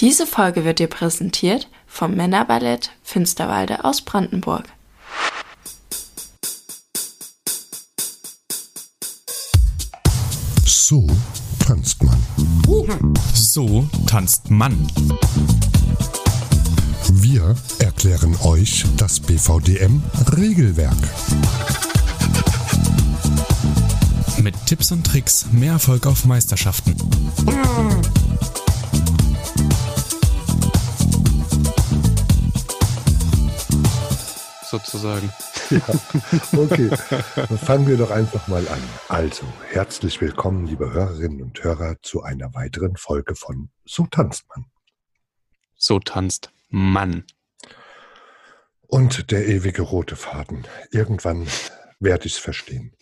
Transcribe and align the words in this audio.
Diese 0.00 0.28
Folge 0.28 0.64
wird 0.64 0.78
dir 0.78 0.86
präsentiert 0.86 1.68
vom 1.88 2.14
Männerballett 2.14 2.92
Finsterwalde 3.02 3.84
aus 3.84 4.00
Brandenburg. 4.02 4.64
So 10.64 11.04
tanzt 11.58 12.00
man. 12.04 12.16
So 13.34 13.88
tanzt 14.06 14.48
man. 14.52 14.86
Wir 17.10 17.56
erklären 17.80 18.36
euch 18.44 18.84
das 18.96 19.18
BVDM-Regelwerk. 19.18 20.96
Mit 24.40 24.54
Tipps 24.66 24.92
und 24.92 25.04
Tricks 25.04 25.46
mehr 25.50 25.72
Erfolg 25.72 26.06
auf 26.06 26.24
Meisterschaften. 26.24 26.94
Sozusagen. 34.78 35.32
Ja, 35.70 35.80
okay, 36.56 36.88
dann 37.36 37.58
fangen 37.58 37.86
wir 37.88 37.98
doch 37.98 38.10
einfach 38.10 38.48
mal 38.48 38.66
an. 38.68 38.82
Also, 39.08 39.44
herzlich 39.70 40.18
willkommen, 40.22 40.66
liebe 40.66 40.90
Hörerinnen 40.90 41.42
und 41.42 41.62
Hörer, 41.62 41.96
zu 42.00 42.22
einer 42.22 42.54
weiteren 42.54 42.96
Folge 42.96 43.34
von 43.34 43.68
So 43.84 44.06
tanzt 44.06 44.44
man. 44.48 44.64
So 45.76 45.98
tanzt 45.98 46.50
man. 46.70 47.24
Und 48.86 49.30
der 49.30 49.46
ewige 49.46 49.82
rote 49.82 50.16
Faden. 50.16 50.66
Irgendwann 50.90 51.46
werde 52.00 52.26
ich 52.26 52.34
es 52.34 52.38
verstehen. 52.38 52.94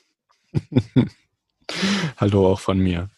Hallo 2.17 2.53
auch 2.53 2.61
von 2.61 2.81
mir. 2.81 3.11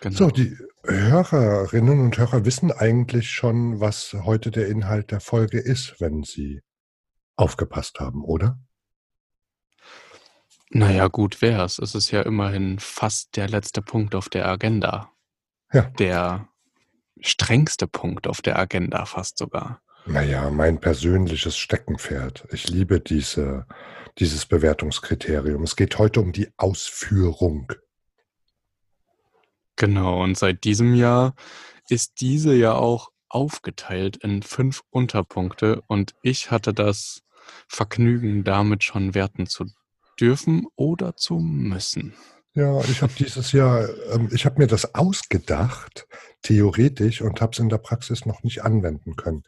Genau. 0.00 0.16
So, 0.16 0.30
die 0.30 0.56
Hörerinnen 0.82 2.00
und 2.00 2.16
Hörer 2.16 2.46
wissen 2.46 2.72
eigentlich 2.72 3.30
schon, 3.30 3.80
was 3.80 4.14
heute 4.14 4.50
der 4.50 4.68
Inhalt 4.68 5.10
der 5.10 5.20
Folge 5.20 5.58
ist, 5.58 6.00
wenn 6.00 6.22
sie 6.22 6.62
aufgepasst 7.36 8.00
haben, 8.00 8.24
oder? 8.24 8.58
Naja, 10.70 11.08
gut 11.08 11.40
wär's. 11.40 11.78
Es 11.78 11.94
ist 11.94 12.10
ja 12.10 12.22
immerhin 12.22 12.78
fast 12.78 13.36
der 13.36 13.48
letzte 13.48 13.80
Punkt 13.80 14.14
auf 14.14 14.28
der 14.28 14.46
Agenda. 14.46 15.10
Ja. 15.72 15.82
Der 15.98 16.48
strengste 17.20 17.86
Punkt 17.86 18.26
auf 18.26 18.42
der 18.42 18.58
Agenda 18.58 19.04
fast 19.06 19.38
sogar. 19.38 19.80
Naja, 20.06 20.50
mein 20.50 20.80
persönliches 20.80 21.56
Steckenpferd. 21.56 22.46
Ich 22.50 22.68
liebe 22.68 23.00
diese, 23.00 23.66
dieses 24.18 24.46
Bewertungskriterium. 24.46 25.62
Es 25.62 25.76
geht 25.76 25.98
heute 25.98 26.20
um 26.20 26.32
die 26.32 26.52
Ausführung. 26.56 27.72
Genau, 29.76 30.22
und 30.22 30.36
seit 30.36 30.64
diesem 30.64 30.94
Jahr 30.94 31.34
ist 31.88 32.20
diese 32.20 32.54
ja 32.54 32.74
auch 32.74 33.10
aufgeteilt 33.28 34.16
in 34.18 34.42
fünf 34.42 34.82
Unterpunkte 34.90 35.82
und 35.88 36.14
ich 36.22 36.50
hatte 36.52 36.72
das 36.72 37.23
Vergnügen, 37.68 38.44
damit 38.44 38.84
schon 38.84 39.14
werten 39.14 39.46
zu 39.46 39.66
dürfen 40.20 40.66
oder 40.76 41.16
zu 41.16 41.38
müssen. 41.38 42.14
Ja, 42.56 42.80
ich 42.82 43.02
habe 43.02 43.12
dieses 43.18 43.50
Jahr, 43.50 43.88
ähm, 44.12 44.28
ich 44.32 44.46
habe 44.46 44.60
mir 44.60 44.68
das 44.68 44.94
ausgedacht, 44.94 46.06
theoretisch, 46.42 47.20
und 47.20 47.40
habe 47.40 47.50
es 47.52 47.58
in 47.58 47.68
der 47.68 47.78
Praxis 47.78 48.26
noch 48.26 48.44
nicht 48.44 48.62
anwenden 48.62 49.16
können. 49.16 49.42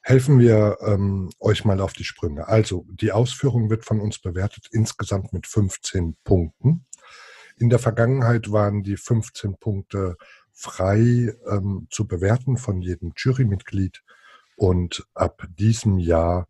Helfen 0.00 0.38
wir 0.38 0.78
ähm, 0.80 1.28
euch 1.38 1.66
mal 1.66 1.80
auf 1.82 1.92
die 1.92 2.04
Sprünge. 2.04 2.48
Also, 2.48 2.86
die 2.88 3.12
Ausführung 3.12 3.68
wird 3.68 3.84
von 3.84 4.00
uns 4.00 4.18
bewertet 4.18 4.68
insgesamt 4.72 5.34
mit 5.34 5.46
15 5.46 6.16
Punkten. 6.24 6.86
In 7.58 7.68
der 7.68 7.78
Vergangenheit 7.78 8.50
waren 8.50 8.82
die 8.82 8.96
15 8.96 9.58
Punkte 9.58 10.16
frei 10.54 11.34
ähm, 11.46 11.88
zu 11.90 12.08
bewerten 12.08 12.56
von 12.56 12.80
jedem 12.80 13.12
Jurymitglied. 13.14 14.02
Und 14.56 15.06
ab 15.12 15.46
diesem 15.58 15.98
Jahr 15.98 16.48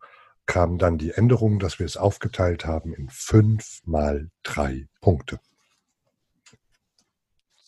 kam 0.50 0.78
dann 0.78 0.98
die 0.98 1.12
Änderung, 1.12 1.60
dass 1.60 1.78
wir 1.78 1.86
es 1.86 1.96
aufgeteilt 1.96 2.64
haben 2.64 2.92
in 2.92 3.08
fünf 3.08 3.82
mal 3.84 4.30
drei 4.42 4.88
Punkte. 5.00 5.38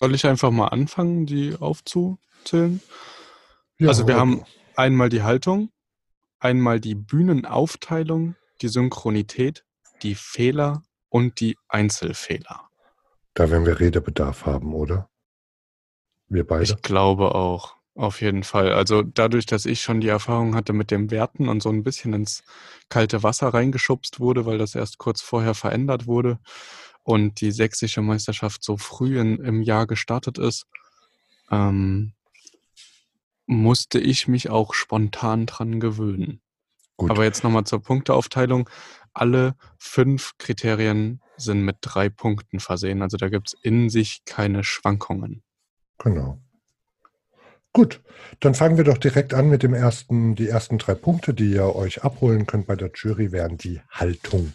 Soll 0.01 0.17
ich 0.17 0.27
einfach 0.27 0.51
mal 0.51 0.67
anfangen, 0.67 1.25
die 1.25 1.55
aufzuzählen? 1.55 2.83
Ja, 3.79 3.87
also 3.87 4.09
wir 4.09 4.15
okay. 4.15 4.21
haben 4.21 4.45
einmal 4.75 5.11
die 5.11 5.23
Haltung, 5.23 5.71
einmal 6.41 6.81
die 6.81 6.97
Bühnenaufteilung, 6.97 8.35
die 8.63 8.69
Synchronität, 8.69 9.65
die 10.03 10.17
Fehler 10.17 10.83
und 11.09 11.39
die 11.39 11.57
Einzelfehler. 11.69 12.69
Da 13.35 13.49
werden 13.49 13.65
wir 13.65 13.79
Redebedarf 13.79 14.45
haben, 14.45 14.75
oder? 14.75 15.09
Wir 16.27 16.45
beide? 16.45 16.65
Ich 16.65 16.83
glaube 16.83 17.37
auch, 17.37 17.77
auf 17.95 18.21
jeden 18.23 18.43
Fall. 18.43 18.73
Also 18.73 19.03
dadurch, 19.03 19.47
dass 19.47 19.67
ich 19.67 19.83
schon 19.83 20.01
die 20.01 20.09
Erfahrung 20.09 20.55
hatte 20.55 20.73
mit 20.73 20.91
dem 20.91 21.11
Werten 21.11 21.49
und 21.49 21.63
so 21.63 21.69
ein 21.69 21.83
bisschen 21.83 22.15
ins 22.15 22.43
kalte 22.89 23.23
Wasser 23.23 23.49
reingeschubst 23.49 24.19
wurde, 24.19 24.47
weil 24.47 24.59
das 24.59 24.75
erst 24.75 24.99
kurz 24.99 25.21
vorher 25.21 25.55
verändert 25.55 26.07
wurde 26.07 26.39
und 27.03 27.41
die 27.41 27.53
sächsische 27.53 28.01
Meisterschaft 28.01 28.65
so 28.65 28.77
früh 28.77 29.21
in, 29.21 29.39
im 29.39 29.63
Jahr 29.63 29.87
gestartet 29.87 30.39
ist, 30.39 30.67
ähm, 31.51 32.13
musste 33.47 33.99
ich 33.99 34.29
mich 34.29 34.49
auch 34.49 34.73
spontan 34.73 35.47
dran 35.47 35.81
gewöhnen. 35.81 36.41
Gut. 36.97 37.11
Aber 37.11 37.25
jetzt 37.25 37.45
nochmal 37.45 37.65
zur 37.65 37.83
Punkteaufteilung. 37.83 38.71
Alle 39.13 39.57
fünf 39.79 40.33
Kriterien 40.39 41.21
sind 41.37 41.63
mit 41.63 41.77
drei 41.81 42.09
Punkten 42.09 42.61
versehen. 42.61 43.03
Also 43.03 43.17
da 43.17 43.29
gibt 43.29 43.49
es 43.49 43.61
in 43.63 43.91
sich 43.91 44.25
keine 44.25 44.65
Schwankungen. 44.65 45.43
Genau. 45.99 46.41
Gut, 47.73 48.03
dann 48.41 48.55
fangen 48.55 48.77
wir 48.77 48.85
doch 48.85 48.99
direkt 48.99 49.33
an 49.33 49.49
mit 49.49 49.63
dem 49.63 49.73
ersten, 49.73 50.35
die 50.35 50.49
ersten 50.49 50.77
drei 50.77 50.95
Punkte, 50.95 51.33
die 51.33 51.53
ihr 51.53 51.75
euch 51.75 52.05
abholen 52.05 52.47
könnt 52.47 52.67
bei 52.67 52.77
der 52.77 52.91
Jury, 52.95 53.33
wären 53.33 53.57
die 53.57 53.81
Haltung. 53.91 54.53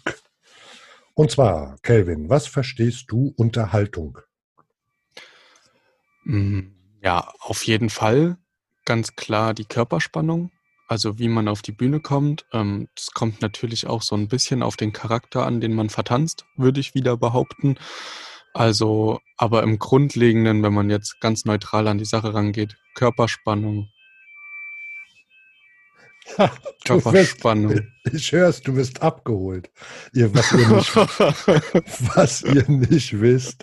Und 1.14 1.32
zwar, 1.32 1.76
Kelvin, 1.82 2.28
was 2.28 2.46
verstehst 2.46 3.06
du 3.08 3.34
unter 3.36 3.72
Haltung? 3.72 4.18
Mm, 6.22 6.60
ja, 7.02 7.32
auf 7.40 7.64
jeden 7.64 7.90
Fall 7.90 8.38
ganz 8.84 9.16
klar 9.16 9.52
die 9.52 9.64
Körperspannung, 9.64 10.52
also 10.86 11.18
wie 11.18 11.28
man 11.28 11.48
auf 11.48 11.60
die 11.60 11.72
Bühne 11.72 11.98
kommt. 11.98 12.46
Es 12.50 12.60
ähm, 12.60 12.88
kommt 13.14 13.42
natürlich 13.42 13.88
auch 13.88 14.02
so 14.02 14.14
ein 14.14 14.28
bisschen 14.28 14.62
auf 14.62 14.76
den 14.76 14.92
Charakter 14.92 15.44
an, 15.44 15.60
den 15.60 15.74
man 15.74 15.90
vertanzt, 15.90 16.44
würde 16.56 16.78
ich 16.78 16.94
wieder 16.94 17.16
behaupten. 17.16 17.78
Also, 18.58 19.20
aber 19.36 19.62
im 19.62 19.78
Grundlegenden, 19.78 20.64
wenn 20.64 20.74
man 20.74 20.90
jetzt 20.90 21.20
ganz 21.20 21.44
neutral 21.44 21.86
an 21.86 21.98
die 21.98 22.04
Sache 22.04 22.34
rangeht, 22.34 22.76
Körperspannung, 22.96 23.88
Körperspannung. 26.84 27.74
Wirst, 27.74 28.14
ich 28.14 28.32
hör's, 28.32 28.60
du 28.60 28.74
wirst 28.74 29.00
abgeholt. 29.00 29.70
Ihr, 30.12 30.34
was, 30.34 30.50
ihr 30.50 30.68
nicht, 30.70 30.96
was 32.16 32.42
ihr 32.42 32.68
nicht 32.68 33.20
wisst, 33.20 33.62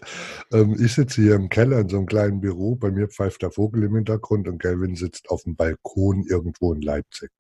ähm, 0.54 0.78
ich 0.80 0.94
sitze 0.94 1.22
hier 1.22 1.36
im 1.36 1.50
Keller 1.50 1.80
in 1.80 1.90
so 1.90 1.98
einem 1.98 2.06
kleinen 2.06 2.40
Büro, 2.40 2.78
bei 2.78 2.90
mir 2.90 3.10
pfeift 3.10 3.42
der 3.42 3.52
Vogel 3.52 3.84
im 3.84 3.96
Hintergrund 3.96 4.48
und 4.48 4.60
Kelvin 4.60 4.96
sitzt 4.96 5.30
auf 5.30 5.44
dem 5.44 5.58
Balkon 5.58 6.24
irgendwo 6.26 6.74
in 6.74 6.82
Leipzig. 6.82 7.32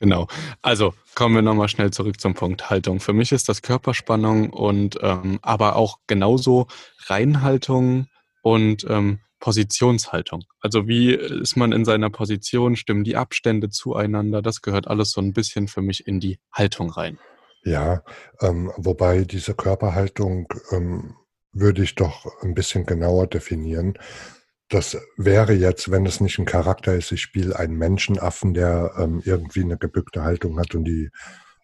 Genau. 0.00 0.28
Also 0.62 0.94
kommen 1.14 1.34
wir 1.34 1.42
nochmal 1.42 1.68
schnell 1.68 1.90
zurück 1.90 2.20
zum 2.20 2.34
Punkt 2.34 2.70
Haltung. 2.70 3.00
Für 3.00 3.12
mich 3.12 3.32
ist 3.32 3.48
das 3.48 3.62
Körperspannung 3.62 4.50
und 4.50 4.98
ähm, 5.02 5.40
aber 5.42 5.76
auch 5.76 5.98
genauso 6.06 6.68
Reinhaltung 7.06 8.06
und 8.42 8.86
ähm, 8.88 9.18
Positionshaltung. 9.40 10.44
Also 10.60 10.86
wie 10.88 11.12
ist 11.12 11.56
man 11.56 11.72
in 11.72 11.84
seiner 11.84 12.10
Position, 12.10 12.76
stimmen 12.76 13.04
die 13.04 13.16
Abstände 13.16 13.70
zueinander, 13.70 14.42
das 14.42 14.62
gehört 14.62 14.88
alles 14.88 15.10
so 15.12 15.20
ein 15.20 15.32
bisschen 15.32 15.68
für 15.68 15.82
mich 15.82 16.06
in 16.06 16.20
die 16.20 16.38
Haltung 16.52 16.90
rein. 16.90 17.18
Ja, 17.64 18.02
ähm, 18.40 18.72
wobei 18.76 19.24
diese 19.24 19.54
Körperhaltung 19.54 20.48
ähm, 20.70 21.16
würde 21.52 21.82
ich 21.82 21.94
doch 21.94 22.26
ein 22.42 22.54
bisschen 22.54 22.86
genauer 22.86 23.26
definieren. 23.26 23.98
Das 24.68 24.98
wäre 25.16 25.54
jetzt, 25.54 25.90
wenn 25.90 26.04
es 26.04 26.20
nicht 26.20 26.38
ein 26.38 26.44
Charakter 26.44 26.94
ist, 26.94 27.10
ich 27.12 27.22
spiele 27.22 27.58
einen 27.58 27.76
Menschenaffen, 27.76 28.52
der 28.52 28.92
ähm, 28.98 29.22
irgendwie 29.24 29.62
eine 29.62 29.78
gebückte 29.78 30.22
Haltung 30.22 30.58
hat 30.58 30.74
und 30.74 30.84
die 30.84 31.10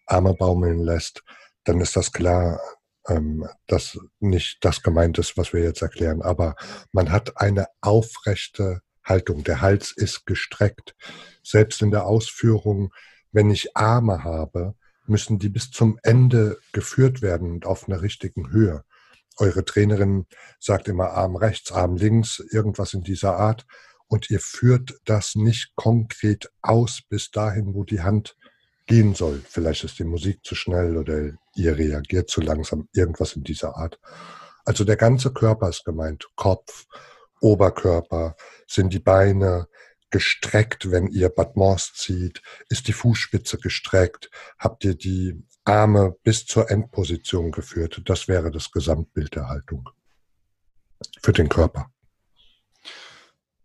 Arme 0.07 0.33
baumeln 0.33 0.79
lässt, 0.79 1.23
dann 1.65 1.81
ist 1.81 1.95
das 1.95 2.11
klar, 2.11 2.59
ähm, 3.07 3.47
dass 3.67 3.99
nicht 4.19 4.57
das 4.61 4.81
gemeint 4.81 5.19
ist, 5.19 5.37
was 5.37 5.53
wir 5.53 5.61
jetzt 5.63 5.83
erklären, 5.83 6.21
aber 6.21 6.55
man 6.91 7.11
hat 7.11 7.37
eine 7.37 7.67
aufrechte 7.81 8.81
Haltung. 9.03 9.43
Der 9.43 9.61
Hals 9.61 9.91
ist 9.95 10.25
gestreckt. 10.25 10.95
Selbst 11.43 11.81
in 11.83 11.91
der 11.91 12.05
Ausführung, 12.07 12.91
wenn 13.31 13.51
ich 13.51 13.77
Arme 13.77 14.23
habe, 14.23 14.73
müssen 15.05 15.37
die 15.37 15.49
bis 15.49 15.69
zum 15.69 15.99
Ende 16.01 16.57
geführt 16.71 17.21
werden 17.21 17.51
und 17.51 17.65
auf 17.67 17.87
einer 17.87 18.01
richtigen 18.01 18.49
Höhe. 18.49 18.83
Eure 19.37 19.65
Trainerin 19.65 20.25
sagt 20.59 20.87
immer 20.87 21.11
Arm 21.11 21.35
rechts, 21.35 21.71
Arm 21.71 21.95
links, 21.95 22.39
irgendwas 22.51 22.93
in 22.93 23.03
dieser 23.03 23.37
Art. 23.37 23.65
Und 24.07 24.29
ihr 24.29 24.39
führt 24.39 24.99
das 25.05 25.35
nicht 25.35 25.75
konkret 25.75 26.51
aus 26.61 27.01
bis 27.09 27.31
dahin, 27.31 27.73
wo 27.73 27.83
die 27.83 28.01
Hand 28.01 28.37
gehen 28.85 29.15
soll. 29.15 29.41
Vielleicht 29.47 29.83
ist 29.83 29.97
die 29.99 30.03
Musik 30.03 30.43
zu 30.43 30.55
schnell 30.55 30.97
oder 30.97 31.31
ihr 31.55 31.77
reagiert 31.77 32.29
zu 32.29 32.41
langsam, 32.41 32.87
irgendwas 32.93 33.35
in 33.35 33.43
dieser 33.43 33.75
Art. 33.75 33.99
Also 34.63 34.83
der 34.83 34.95
ganze 34.95 35.33
Körper 35.33 35.69
ist 35.69 35.85
gemeint, 35.85 36.27
Kopf, 36.35 36.85
Oberkörper? 37.41 38.35
Sind 38.67 38.93
die 38.93 38.99
Beine 38.99 39.67
gestreckt, 40.09 40.91
wenn 40.91 41.07
ihr 41.07 41.29
Battements 41.29 41.93
zieht? 41.93 42.41
Ist 42.69 42.87
die 42.87 42.93
Fußspitze 42.93 43.57
gestreckt? 43.57 44.29
Habt 44.57 44.83
ihr 44.83 44.95
die 44.95 45.43
Arme 45.65 46.15
bis 46.23 46.45
zur 46.45 46.69
Endposition 46.71 47.51
geführt? 47.51 48.01
Das 48.05 48.27
wäre 48.27 48.51
das 48.51 48.71
Gesamtbild 48.71 49.35
der 49.35 49.49
Haltung 49.49 49.89
für 51.21 51.33
den 51.33 51.49
Körper. 51.49 51.91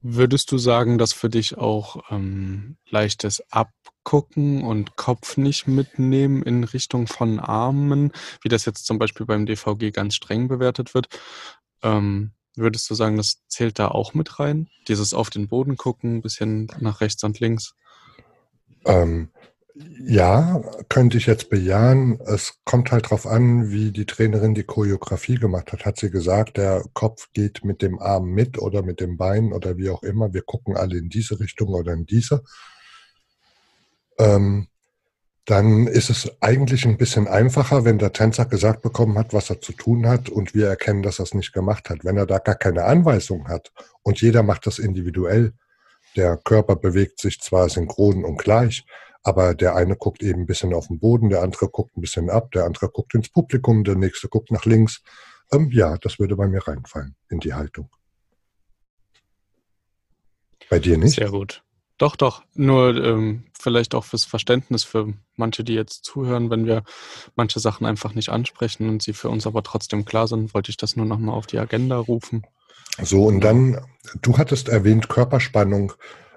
Würdest 0.03 0.51
du 0.51 0.57
sagen, 0.57 0.97
dass 0.97 1.13
für 1.13 1.29
dich 1.29 1.59
auch 1.59 2.11
ähm, 2.11 2.79
leichtes 2.89 3.43
Abgucken 3.51 4.65
und 4.65 4.97
Kopf 4.97 5.37
nicht 5.37 5.69
mitnehmen 5.69 6.43
in 6.43 6.65
Richtung 6.65 7.07
von 7.07 7.39
Armen, 7.39 8.13
wie 8.43 8.49
das 8.49 8.65
jetzt 8.65 8.87
zum 8.87 8.99
Beispiel 8.99 9.27
beim 9.27 9.45
DVG 9.45 9.93
ganz 9.93 10.15
streng 10.15 10.49
bewertet 10.49 10.95
wird, 10.95 11.09
ähm, 11.83 12.33
würdest 12.57 12.89
du 12.89 12.95
sagen, 12.95 13.19
das 13.19 13.43
zählt 13.49 13.79
da 13.79 13.89
auch 13.89 14.15
mit 14.15 14.41
rein? 14.41 14.69
Dieses 14.89 15.13
auf 15.13 15.29
den 15.29 15.49
Boden 15.49 15.77
gucken, 15.77 16.17
ein 16.17 16.23
bisschen 16.23 16.71
nach 16.81 17.03
rechts 17.03 17.23
und 17.23 17.39
links? 17.39 17.75
Ähm, 18.87 19.31
ja, 20.03 20.63
könnte 20.89 21.19
ich 21.19 21.27
jetzt 21.27 21.51
bejahen. 21.51 22.21
Es 22.21 22.59
kommt 22.65 22.91
halt 22.91 23.07
darauf 23.07 23.27
an, 23.27 23.71
wie 23.71 23.93
die 23.93 24.07
Trainerin 24.07 24.55
die 24.55 24.65
Choreografie 24.65 25.37
gemacht 25.37 25.73
hat. 25.73 25.85
Hat 25.85 25.99
sie 25.99 26.11
gesagt, 26.11 26.57
der 26.57 26.85
Kopf 26.95 27.29
geht 27.33 27.65
mit 27.65 27.83
dem 27.83 27.99
Arm 27.99 28.31
mit 28.31 28.59
oder 28.59 28.83
mit 28.83 29.01
dem 29.01 29.17
Bein 29.17 29.53
oder 29.53 29.77
wie 29.77 29.91
auch 29.91 30.03
immer. 30.03 30.33
Wir 30.33 30.43
gucken 30.43 30.77
alle 30.77 30.97
in 30.97 31.09
diese 31.09 31.39
Richtung 31.39 31.69
oder 31.69 31.93
in 31.93 32.07
diese. 32.07 32.43
Ähm, 34.19 34.69
dann 35.45 35.87
ist 35.87 36.11
es 36.11 36.31
eigentlich 36.41 36.85
ein 36.87 36.97
bisschen 36.97 37.27
einfacher, 37.27 37.85
wenn 37.85 37.99
der 37.99 38.13
Tänzer 38.13 38.47
gesagt 38.47 38.83
bekommen 38.83 39.19
hat, 39.19 39.33
was 39.33 39.51
er 39.51 39.61
zu 39.61 39.73
tun 39.73 40.07
hat 40.07 40.29
und 40.29 40.55
wir 40.55 40.69
erkennen, 40.69 41.03
dass 41.03 41.19
er 41.19 41.25
es 41.25 41.35
nicht 41.35 41.53
gemacht 41.53 41.91
hat. 41.91 42.05
Wenn 42.05 42.17
er 42.17 42.27
da 42.27 42.39
gar 42.39 42.55
keine 42.55 42.85
Anweisung 42.85 43.49
hat 43.49 43.73
und 44.03 44.21
jeder 44.21 44.43
macht 44.43 44.67
das 44.67 44.79
individuell, 44.79 45.53
der 46.17 46.37
Körper 46.37 46.77
bewegt 46.77 47.21
sich 47.21 47.41
zwar 47.41 47.69
synchron 47.69 48.25
und 48.25 48.39
gleich, 48.39 48.85
aber 49.23 49.55
der 49.55 49.75
eine 49.75 49.97
guckt 49.97 50.23
eben 50.23 50.43
ein 50.43 50.47
bisschen 50.47 50.75
auf 50.75 50.89
den 50.89 50.99
Boden, 50.99 51.29
der 51.29 51.43
andere 51.43 51.69
guckt 51.69 51.97
ein 51.97 52.01
bisschen 52.01 52.31
ab, 52.31 52.53
der 52.53 52.65
andere 52.65 52.89
guckt 52.89 53.15
ins 53.15 53.29
Publikum, 53.29 53.85
der 53.85 53.97
nächste 53.97 54.29
guckt 54.29 54.51
nach 54.51 54.65
links. 54.65 55.03
Ähm, 55.53 55.71
ja, 55.73 55.97
das 55.99 56.19
würde 56.19 56.37
bei 56.37 56.47
mir 56.47 56.67
reinfallen 56.67 57.17
in 57.29 57.41
die 57.41 57.55
Haltung. 57.55 57.91
Bei 60.69 60.79
dir 60.79 60.97
nicht? 60.97 61.17
Sehr 61.17 61.31
gut. 61.31 61.63
Doch, 61.99 62.17
doch. 62.17 62.43
Nur 62.55 62.97
ähm, 62.97 63.45
vielleicht 63.61 63.95
auch 63.95 64.05
fürs 64.05 64.25
Verständnis 64.25 64.85
für 64.85 65.13
manche, 65.37 65.65
die 65.65 65.75
jetzt 65.75 66.05
zuhören, 66.05 66.49
wenn 66.49 66.65
wir 66.65 66.83
manche 67.37 67.61
Sachen 67.61 67.85
einfach 67.85 68.15
nicht 68.15 68.31
ansprechen 68.31 68.89
und 68.89 69.03
sie 69.03 69.13
für 69.13 69.29
uns 69.29 69.47
aber 69.47 69.63
trotzdem 69.63 70.07
klar 70.07 70.27
sind, 70.27 70.55
wollte 70.55 70.71
ich 70.71 70.79
das 70.79 70.97
nur 70.97 71.05
nochmal 71.05 71.35
auf 71.35 71.47
die 71.47 71.59
Agenda 71.59 71.99
rufen. 71.99 72.47
So, 73.03 73.25
und 73.25 73.41
dann, 73.41 73.85
du 74.23 74.39
hattest 74.39 74.69
erwähnt 74.69 75.09
Körperspannung 75.09 75.93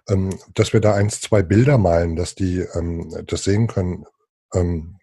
ähm, 0.09 0.38
dass 0.53 0.73
wir 0.73 0.81
da 0.81 0.94
eins, 0.94 1.21
zwei 1.21 1.44
Bilder 1.44 1.77
malen, 1.77 2.15
dass 2.15 2.35
die 2.35 2.59
ähm, 2.59 3.13
das 3.25 3.44
sehen 3.44 3.67
können 3.67 4.05
ähm, 4.53 4.97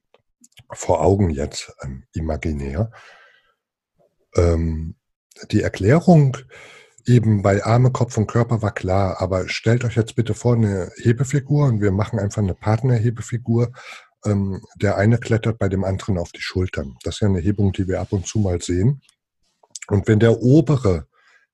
vor 0.73 1.02
Augen 1.02 1.31
jetzt 1.31 1.73
ähm, 1.82 2.05
imaginär. 2.12 2.91
Ähm, 4.37 4.97
die 5.50 5.62
Erklärung 5.62 6.37
eben 7.06 7.43
bei 7.43 7.64
Arme, 7.64 7.91
Kopf 7.91 8.17
und 8.19 8.26
Körper 8.26 8.62
war 8.62 8.73
klar, 8.73 9.20
aber 9.20 9.49
stellt 9.49 9.85
euch 9.85 9.97
jetzt 9.97 10.17
bitte 10.17 10.35
vor 10.35 10.55
eine 10.55 10.91
Hebefigur 10.97 11.67
und 11.67 11.81
wir 11.81 11.93
machen 11.93 12.19
einfach 12.19 12.43
eine 12.43 12.55
Partnerhebefigur. 12.55 13.73
Ähm, 14.25 14.62
der 14.76 14.97
eine 14.99 15.19
klettert 15.19 15.58
bei 15.58 15.69
dem 15.70 15.82
anderen 15.82 16.19
auf 16.19 16.31
die 16.31 16.43
Schultern. 16.43 16.97
Das 17.02 17.14
ist 17.14 17.20
ja 17.20 17.29
eine 17.29 17.41
Hebung, 17.41 17.73
die 17.73 17.88
wir 17.88 18.00
ab 18.00 18.12
und 18.12 18.26
zu 18.26 18.38
mal 18.38 18.61
sehen. 18.61 19.00
Und 19.88 20.06
wenn 20.08 20.20
der 20.20 20.43
obere 20.43 21.06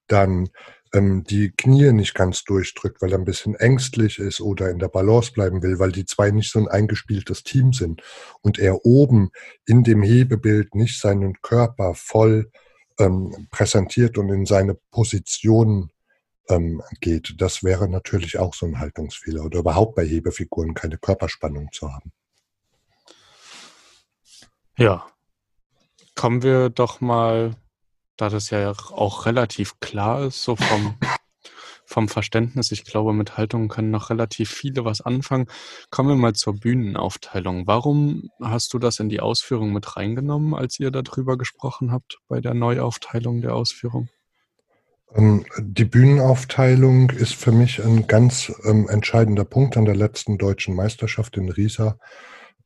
dann 0.09 0.49
ähm, 0.97 1.25
die 1.25 1.51
Knie 1.51 1.93
nicht 1.93 2.15
ganz 2.15 2.45
durchdrückt, 2.45 3.03
weil 3.03 3.13
er 3.13 3.19
ein 3.19 3.25
bisschen 3.25 3.55
ängstlich 3.55 4.19
ist 4.19 4.41
oder 4.41 4.71
in 4.71 4.79
der 4.79 4.89
Balance 4.89 5.33
bleiben 5.33 5.63
will, 5.63 5.79
weil 5.79 5.93
die 5.93 6.07
zwei 6.07 6.31
nicht 6.31 6.51
so 6.51 6.59
ein 6.59 6.69
eingespieltes 6.69 7.43
Team 7.43 7.73
sind 7.73 8.03
und 8.41 8.59
er 8.59 8.85
oben 8.85 9.31
in 9.67 9.85
dem 9.85 10.03
Hebebild 10.03 10.75
nicht 10.75 11.01
seinen 11.01 11.41
Körper 11.43 11.95
voll 11.95 12.51
ähm, 12.99 13.49
präsentiert 13.51 14.19
und 14.19 14.31
in 14.31 14.47
seine 14.47 14.75
Position 14.91 15.91
ähm, 16.49 16.83
geht. 17.01 17.35
Das 17.39 17.63
wäre 17.63 17.89
natürlich 17.89 18.39
auch 18.39 18.55
so 18.55 18.67
ein 18.67 18.79
Haltungsfehler 18.79 19.45
oder 19.45 19.59
überhaupt 19.59 19.95
bei 19.95 20.07
Hebefiguren 20.07 20.75
keine 20.75 20.99
Körperspannung 20.99 21.71
zu 21.73 21.93
haben. 21.93 22.13
Ja, 24.79 25.07
kommen 26.15 26.43
wir 26.43 26.71
doch 26.71 27.01
mal 27.01 27.57
da 28.17 28.29
das 28.29 28.51
ja 28.51 28.71
auch 28.71 29.27
relativ 29.27 29.79
klar 29.81 30.25
ist, 30.25 30.43
so 30.43 30.57
vom, 30.57 30.95
vom 31.85 32.09
Verständnis, 32.09 32.73
ich 32.73 32.85
glaube, 32.85 33.13
mit 33.13 33.37
Haltungen 33.37 33.69
können 33.69 33.91
noch 33.91 34.11
relativ 34.11 34.51
viele 34.51 34.85
was 34.85 35.01
anfangen. 35.01 35.47
Kommen 35.91 36.09
wir 36.09 36.17
mal 36.17 36.35
zur 36.35 36.55
Bühnenaufteilung. 36.55 37.67
Warum 37.67 38.31
hast 38.41 38.73
du 38.75 38.79
das 38.79 38.99
in 38.99 39.09
die 39.09 39.21
Ausführung 39.21 39.73
mit 39.73 39.97
reingenommen, 39.97 40.55
als 40.55 40.81
ihr 40.81 40.91
darüber 40.91 41.39
gesprochen 41.39 41.93
habt, 41.93 42.19
bei 42.29 42.41
der 42.41 42.55
Neuaufteilung 42.55 43.41
der 43.41 43.55
Ausführung? 43.55 44.09
Ähm, 45.15 45.47
die 45.59 45.85
Bühnenaufteilung 45.85 47.11
ist 47.11 47.35
für 47.35 47.53
mich 47.53 47.83
ein 47.83 48.07
ganz 48.07 48.53
ähm, 48.65 48.89
entscheidender 48.89 49.45
Punkt 49.45 49.77
an 49.77 49.85
der 49.85 49.97
letzten 49.97 50.39
deutschen 50.39 50.75
Meisterschaft 50.75 51.37
in 51.37 51.49
Riesa. 51.49 51.99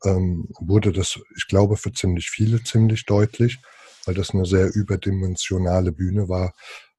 Ähm, 0.05 0.49
wurde 0.58 0.93
das, 0.93 1.19
ich 1.37 1.46
glaube, 1.46 1.76
für 1.76 1.93
ziemlich 1.93 2.31
viele 2.31 2.62
ziemlich 2.62 3.05
deutlich 3.05 3.58
weil 4.05 4.14
das 4.14 4.31
eine 4.31 4.47
sehr 4.47 4.75
überdimensionale 4.75 5.93
Bühne 5.93 6.29
war, 6.29 6.55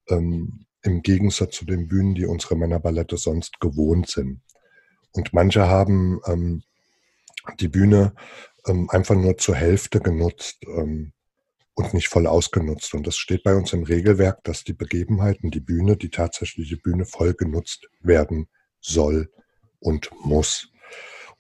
ähm, 0.10 0.66
im 0.84 1.02
Gegensatz 1.02 1.56
zu 1.56 1.66
den 1.66 1.88
Bühnen, 1.88 2.16
die 2.16 2.26
unsere 2.26 2.56
Männerballette 2.56 3.18
sonst 3.18 3.60
gewohnt 3.60 4.10
sind. 4.10 4.42
Und 5.12 5.34
manche 5.34 5.68
haben 5.68 6.22
ähm, 6.26 6.64
die 7.60 7.68
Bühne 7.68 8.14
ähm, 8.68 8.90
einfach 8.90 9.16
nur 9.16 9.38
zur 9.38 9.56
Hälfte 9.56 10.00
genutzt 10.00 10.60
ähm, 10.68 11.14
und 11.74 11.94
nicht 11.94 12.08
voll 12.08 12.28
ausgenutzt. 12.28 12.94
Und 12.94 13.06
das 13.08 13.18
steht 13.18 13.44
bei 13.44 13.56
uns 13.56 13.74
im 13.74 13.84
Regelwerk, 13.84 14.44
dass 14.44 14.64
die 14.64 14.74
Begebenheiten, 14.74 15.52
die 15.52 15.60
Bühne, 15.60 15.98
die 15.98 16.10
tatsächliche 16.10 16.78
Bühne 16.78 17.06
voll 17.06 17.34
genutzt 17.34 17.88
werden 18.00 18.48
soll 18.80 19.32
und 19.80 20.10
muss. 20.24 20.71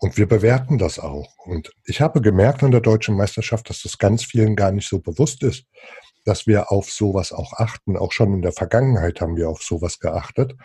Und 0.01 0.17
wir 0.17 0.27
bewerten 0.27 0.79
das 0.79 0.97
auch. 0.97 1.37
Und 1.45 1.71
ich 1.85 2.01
habe 2.01 2.21
gemerkt 2.21 2.63
an 2.63 2.71
der 2.71 2.81
deutschen 2.81 3.15
Meisterschaft, 3.15 3.69
dass 3.69 3.83
das 3.83 3.99
ganz 3.99 4.23
vielen 4.23 4.55
gar 4.55 4.71
nicht 4.71 4.89
so 4.89 4.99
bewusst 4.99 5.43
ist, 5.43 5.67
dass 6.25 6.47
wir 6.47 6.71
auf 6.71 6.89
sowas 6.89 7.31
auch 7.31 7.53
achten. 7.53 7.95
Auch 7.95 8.11
schon 8.11 8.33
in 8.33 8.41
der 8.41 8.51
Vergangenheit 8.51 9.21
haben 9.21 9.37
wir 9.37 9.47
auf 9.47 9.61
sowas 9.61 9.99
geachtet, 9.99 10.55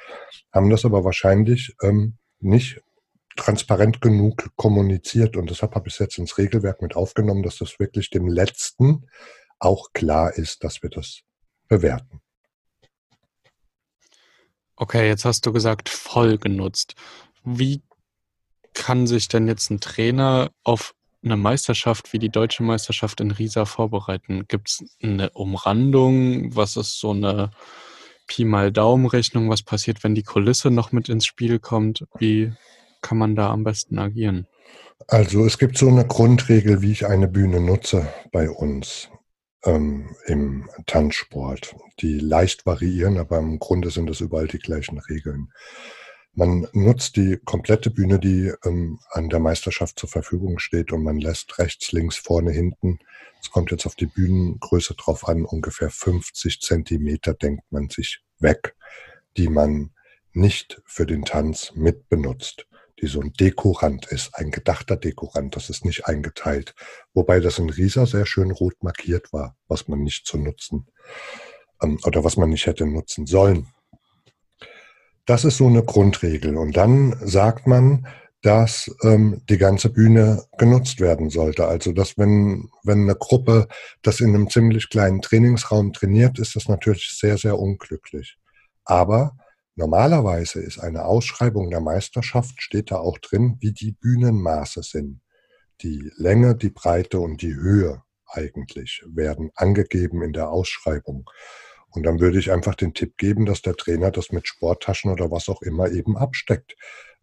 haben 0.54 0.70
das 0.70 0.86
aber 0.86 1.04
wahrscheinlich 1.04 1.76
ähm, 1.82 2.16
nicht 2.40 2.80
transparent 3.36 4.00
genug 4.00 4.48
kommuniziert. 4.56 5.36
Und 5.36 5.50
deshalb 5.50 5.74
habe 5.74 5.88
ich 5.88 5.94
es 5.96 5.98
jetzt 5.98 6.16
ins 6.16 6.38
Regelwerk 6.38 6.80
mit 6.80 6.96
aufgenommen, 6.96 7.42
dass 7.42 7.58
das 7.58 7.78
wirklich 7.78 8.08
dem 8.08 8.28
Letzten 8.28 9.06
auch 9.58 9.92
klar 9.92 10.32
ist, 10.32 10.64
dass 10.64 10.82
wir 10.82 10.88
das 10.88 11.20
bewerten. 11.68 12.22
Okay, 14.76 15.06
jetzt 15.08 15.26
hast 15.26 15.44
du 15.44 15.52
gesagt, 15.52 15.90
voll 15.90 16.38
genutzt. 16.38 16.94
Wie 17.44 17.82
kann 18.76 19.06
sich 19.06 19.26
denn 19.26 19.48
jetzt 19.48 19.70
ein 19.70 19.80
Trainer 19.80 20.50
auf 20.62 20.94
eine 21.24 21.36
Meisterschaft 21.36 22.12
wie 22.12 22.20
die 22.20 22.28
deutsche 22.28 22.62
Meisterschaft 22.62 23.20
in 23.20 23.32
Riesa 23.32 23.64
vorbereiten? 23.64 24.44
Gibt 24.46 24.68
es 24.68 24.84
eine 25.02 25.30
Umrandung? 25.30 26.54
Was 26.54 26.76
ist 26.76 27.00
so 27.00 27.10
eine 27.10 27.50
Pi 28.28 28.44
mal 28.44 28.70
Daumen-Rechnung? 28.70 29.48
Was 29.50 29.62
passiert, 29.62 30.04
wenn 30.04 30.14
die 30.14 30.22
Kulisse 30.22 30.70
noch 30.70 30.92
mit 30.92 31.08
ins 31.08 31.26
Spiel 31.26 31.58
kommt? 31.58 32.04
Wie 32.18 32.52
kann 33.02 33.18
man 33.18 33.34
da 33.34 33.50
am 33.50 33.64
besten 33.64 33.98
agieren? 33.98 34.46
Also 35.08 35.44
es 35.44 35.58
gibt 35.58 35.78
so 35.78 35.88
eine 35.88 36.06
Grundregel, 36.06 36.82
wie 36.82 36.92
ich 36.92 37.06
eine 37.06 37.28
Bühne 37.28 37.60
nutze 37.60 38.08
bei 38.30 38.50
uns 38.50 39.08
ähm, 39.64 40.14
im 40.26 40.68
Tanzsport, 40.86 41.74
die 42.00 42.18
leicht 42.18 42.66
variieren, 42.66 43.18
aber 43.18 43.38
im 43.38 43.58
Grunde 43.58 43.90
sind 43.90 44.10
es 44.10 44.20
überall 44.20 44.48
die 44.48 44.58
gleichen 44.58 44.98
Regeln. 44.98 45.50
Man 46.38 46.68
nutzt 46.74 47.16
die 47.16 47.38
komplette 47.42 47.88
Bühne, 47.88 48.18
die 48.18 48.52
ähm, 48.66 48.98
an 49.10 49.30
der 49.30 49.40
Meisterschaft 49.40 49.98
zur 49.98 50.10
Verfügung 50.10 50.58
steht 50.58 50.92
und 50.92 51.02
man 51.02 51.16
lässt 51.16 51.58
rechts, 51.58 51.92
links, 51.92 52.18
vorne, 52.18 52.50
hinten. 52.50 52.98
Es 53.40 53.50
kommt 53.50 53.70
jetzt 53.70 53.86
auf 53.86 53.94
die 53.94 54.04
Bühnengröße 54.04 54.94
drauf 54.96 55.26
an, 55.28 55.46
ungefähr 55.46 55.88
50 55.88 56.60
Zentimeter 56.60 57.32
denkt 57.32 57.64
man 57.70 57.88
sich 57.88 58.20
weg, 58.38 58.76
die 59.38 59.48
man 59.48 59.94
nicht 60.34 60.82
für 60.84 61.06
den 61.06 61.24
Tanz 61.24 61.72
mitbenutzt, 61.74 62.66
die 63.00 63.06
so 63.06 63.22
ein 63.22 63.32
Dekorant 63.32 64.04
ist, 64.04 64.34
ein 64.34 64.50
gedachter 64.50 64.98
Dekorant, 64.98 65.56
das 65.56 65.70
ist 65.70 65.86
nicht 65.86 66.04
eingeteilt. 66.04 66.74
Wobei 67.14 67.40
das 67.40 67.58
in 67.58 67.70
Riesa 67.70 68.04
sehr 68.04 68.26
schön 68.26 68.50
rot 68.50 68.82
markiert 68.82 69.32
war, 69.32 69.56
was 69.68 69.88
man 69.88 70.02
nicht 70.02 70.26
zu 70.26 70.36
nutzen 70.36 70.86
ähm, 71.82 71.98
oder 72.04 72.24
was 72.24 72.36
man 72.36 72.50
nicht 72.50 72.66
hätte 72.66 72.84
nutzen 72.84 73.24
sollen. 73.24 73.68
Das 75.26 75.44
ist 75.44 75.56
so 75.56 75.66
eine 75.66 75.82
Grundregel. 75.82 76.56
Und 76.56 76.76
dann 76.76 77.16
sagt 77.20 77.66
man, 77.66 78.06
dass 78.42 78.88
ähm, 79.02 79.42
die 79.48 79.58
ganze 79.58 79.90
Bühne 79.90 80.44
genutzt 80.56 81.00
werden 81.00 81.30
sollte. 81.30 81.66
Also 81.66 81.92
dass 81.92 82.16
wenn, 82.16 82.70
wenn 82.84 83.02
eine 83.02 83.16
Gruppe 83.16 83.66
das 84.02 84.20
in 84.20 84.34
einem 84.34 84.48
ziemlich 84.48 84.88
kleinen 84.88 85.20
Trainingsraum 85.20 85.92
trainiert, 85.92 86.38
ist 86.38 86.54
das 86.54 86.68
natürlich 86.68 87.10
sehr, 87.18 87.38
sehr 87.38 87.58
unglücklich. 87.58 88.38
Aber 88.84 89.36
normalerweise 89.74 90.60
ist 90.60 90.78
eine 90.78 91.06
Ausschreibung 91.06 91.70
der 91.70 91.80
Meisterschaft, 91.80 92.62
steht 92.62 92.92
da 92.92 92.98
auch 92.98 93.18
drin, 93.18 93.56
wie 93.58 93.72
die 93.72 93.92
Bühnenmaße 93.92 94.84
sind. 94.84 95.20
Die 95.82 96.12
Länge, 96.16 96.54
die 96.54 96.70
Breite 96.70 97.18
und 97.18 97.42
die 97.42 97.54
Höhe 97.54 98.02
eigentlich 98.28 99.02
werden 99.08 99.50
angegeben 99.56 100.22
in 100.22 100.32
der 100.32 100.50
Ausschreibung. 100.50 101.28
Und 101.96 102.02
dann 102.02 102.20
würde 102.20 102.38
ich 102.38 102.52
einfach 102.52 102.74
den 102.74 102.92
Tipp 102.92 103.16
geben, 103.16 103.46
dass 103.46 103.62
der 103.62 103.74
Trainer 103.74 104.10
das 104.10 104.30
mit 104.30 104.46
Sporttaschen 104.46 105.10
oder 105.10 105.30
was 105.30 105.48
auch 105.48 105.62
immer 105.62 105.90
eben 105.90 106.18
absteckt, 106.18 106.76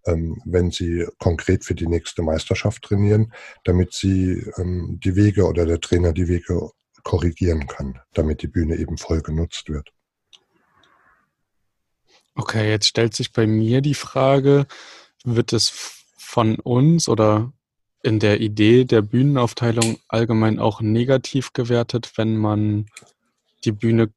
ähm, 0.07 0.41
wenn 0.45 0.71
sie 0.71 1.05
konkret 1.19 1.63
für 1.63 1.75
die 1.75 1.85
nächste 1.85 2.23
Meisterschaft 2.23 2.81
trainieren, 2.81 3.31
damit 3.65 3.93
sie 3.93 4.43
ähm, 4.57 4.99
die 5.03 5.15
Wege 5.15 5.45
oder 5.45 5.67
der 5.67 5.79
Trainer 5.79 6.11
die 6.11 6.27
Wege 6.27 6.71
korrigieren 7.03 7.67
kann, 7.67 7.99
damit 8.13 8.41
die 8.41 8.47
Bühne 8.47 8.77
eben 8.77 8.97
voll 8.97 9.21
genutzt 9.21 9.69
wird. 9.69 9.93
Okay, 12.33 12.67
jetzt 12.67 12.87
stellt 12.87 13.15
sich 13.15 13.31
bei 13.31 13.45
mir 13.45 13.81
die 13.81 13.93
Frage, 13.93 14.65
wird 15.23 15.53
es 15.53 16.01
von 16.17 16.55
uns 16.55 17.07
oder 17.07 17.53
in 18.01 18.19
der 18.19 18.41
Idee 18.41 18.85
der 18.85 19.03
Bühnenaufteilung 19.03 19.99
allgemein 20.07 20.57
auch 20.57 20.81
negativ 20.81 21.53
gewertet, 21.53 22.13
wenn 22.15 22.37
man 22.37 22.87
die 23.65 23.71
Bühne 23.71 24.11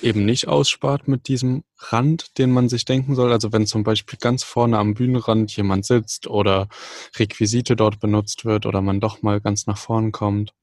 eben 0.00 0.24
nicht 0.24 0.48
ausspart 0.48 1.06
mit 1.08 1.28
diesem 1.28 1.64
Rand, 1.78 2.38
den 2.38 2.50
man 2.50 2.68
sich 2.68 2.84
denken 2.84 3.14
soll. 3.14 3.32
Also 3.32 3.52
wenn 3.52 3.66
zum 3.66 3.84
Beispiel 3.84 4.18
ganz 4.20 4.42
vorne 4.42 4.78
am 4.78 4.94
Bühnenrand 4.94 5.54
jemand 5.56 5.84
sitzt 5.84 6.26
oder 6.26 6.68
Requisite 7.16 7.76
dort 7.76 8.00
benutzt 8.00 8.44
wird 8.44 8.66
oder 8.66 8.80
man 8.80 9.00
doch 9.00 9.22
mal 9.22 9.40
ganz 9.40 9.66
nach 9.66 9.78
vorn 9.78 10.12
kommt, 10.12 10.54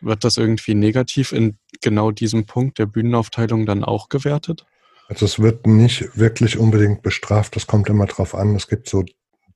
wird 0.00 0.24
das 0.24 0.36
irgendwie 0.36 0.74
negativ 0.74 1.32
in 1.32 1.58
genau 1.80 2.10
diesem 2.10 2.46
Punkt 2.46 2.78
der 2.78 2.86
Bühnenaufteilung 2.86 3.66
dann 3.66 3.84
auch 3.84 4.08
gewertet? 4.08 4.66
Also 5.08 5.26
es 5.26 5.38
wird 5.38 5.66
nicht 5.66 6.16
wirklich 6.16 6.58
unbedingt 6.58 7.02
bestraft, 7.02 7.56
das 7.56 7.66
kommt 7.66 7.88
immer 7.88 8.06
drauf 8.06 8.34
an. 8.34 8.54
Es 8.54 8.68
gibt 8.68 8.88
so 8.88 9.04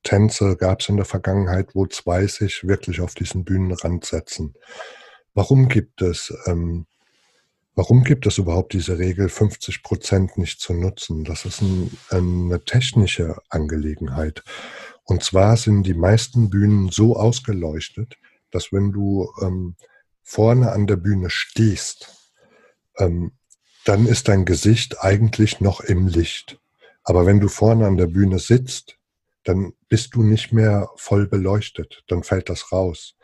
Tänze, 0.03 0.55
gab 0.55 0.81
es 0.81 0.89
in 0.89 0.97
der 0.97 1.05
Vergangenheit, 1.05 1.69
wo 1.73 1.87
zwei 1.87 2.27
sich 2.27 2.67
wirklich 2.67 3.01
auf 3.01 3.15
diesen 3.15 3.43
Bühnenrand 3.43 4.05
setzen. 4.05 4.53
Warum 5.33 5.67
gibt 5.67 6.01
es 6.01 6.33
ähm, 6.45 6.85
Warum 7.75 8.05
gibt 8.05 8.25
es 8.25 8.37
überhaupt 8.37 8.71
diese 8.71 8.97
Regel, 8.97 9.27
50 9.27 9.83
Prozent 9.83 10.37
nicht 10.37 10.61
zu 10.61 10.73
nutzen? 10.73 11.25
Das 11.25 11.43
ist 11.43 11.61
ein, 11.61 11.91
eine 12.09 12.63
technische 12.63 13.35
Angelegenheit. 13.49 14.43
Und 15.03 15.23
zwar 15.23 15.57
sind 15.57 15.83
die 15.83 15.93
meisten 15.93 16.49
Bühnen 16.49 16.89
so 16.89 17.17
ausgeleuchtet, 17.17 18.17
dass 18.49 18.71
wenn 18.71 18.93
du 18.93 19.29
ähm, 19.41 19.75
vorne 20.23 20.71
an 20.71 20.87
der 20.87 20.95
Bühne 20.95 21.29
stehst, 21.29 22.31
ähm, 22.97 23.33
dann 23.83 24.07
ist 24.07 24.29
dein 24.29 24.45
Gesicht 24.45 25.01
eigentlich 25.01 25.59
noch 25.59 25.81
im 25.81 26.07
Licht. 26.07 26.59
Aber 27.03 27.25
wenn 27.25 27.41
du 27.41 27.49
vorne 27.49 27.85
an 27.85 27.97
der 27.97 28.07
Bühne 28.07 28.39
sitzt, 28.39 28.97
dann 29.43 29.73
bist 29.89 30.15
du 30.15 30.23
nicht 30.23 30.53
mehr 30.53 30.89
voll 30.95 31.27
beleuchtet, 31.27 32.03
dann 32.07 32.23
fällt 32.23 32.49
das 32.49 32.71
raus. 32.71 33.15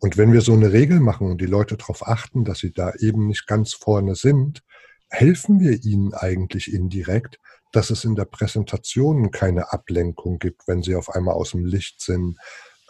Und 0.00 0.16
wenn 0.16 0.32
wir 0.32 0.40
so 0.40 0.52
eine 0.52 0.72
Regel 0.72 1.00
machen 1.00 1.28
und 1.28 1.40
die 1.40 1.46
Leute 1.46 1.76
darauf 1.76 2.06
achten, 2.06 2.44
dass 2.44 2.58
sie 2.58 2.72
da 2.72 2.92
eben 2.98 3.26
nicht 3.26 3.46
ganz 3.46 3.72
vorne 3.72 4.14
sind, 4.14 4.62
helfen 5.08 5.60
wir 5.60 5.84
ihnen 5.84 6.14
eigentlich 6.14 6.72
indirekt, 6.72 7.38
dass 7.72 7.90
es 7.90 8.04
in 8.04 8.14
der 8.14 8.24
Präsentation 8.24 9.30
keine 9.30 9.72
Ablenkung 9.72 10.38
gibt, 10.38 10.68
wenn 10.68 10.82
sie 10.82 10.94
auf 10.94 11.10
einmal 11.10 11.34
aus 11.34 11.50
dem 11.50 11.64
Licht 11.64 12.00
sind. 12.00 12.38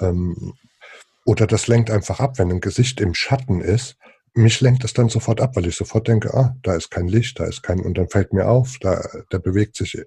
Ähm, 0.01 0.55
oder 1.25 1.47
das 1.47 1.67
lenkt 1.67 1.91
einfach 1.91 2.21
ab, 2.21 2.39
wenn 2.39 2.51
ein 2.51 2.61
Gesicht 2.61 3.01
im 3.01 3.15
Schatten 3.15 3.61
ist. 3.61 3.97
Mich 4.35 4.61
lenkt 4.61 4.85
das 4.85 4.93
dann 4.93 5.09
sofort 5.09 5.41
ab, 5.41 5.57
weil 5.57 5.67
ich 5.67 5.77
sofort 5.77 6.07
denke, 6.07 6.33
ah, 6.35 6.57
da 6.63 6.75
ist 6.75 6.91
kein 6.91 7.09
Licht, 7.09 7.41
da 7.41 7.47
ist 7.47 7.63
kein, 7.63 7.81
und 7.81 7.99
dann 7.99 8.09
fällt 8.09 8.33
mir 8.33 8.49
auf, 8.49 8.77
da, 8.81 9.03
der 9.33 9.39
bewegt 9.39 9.77
sich 9.77 10.01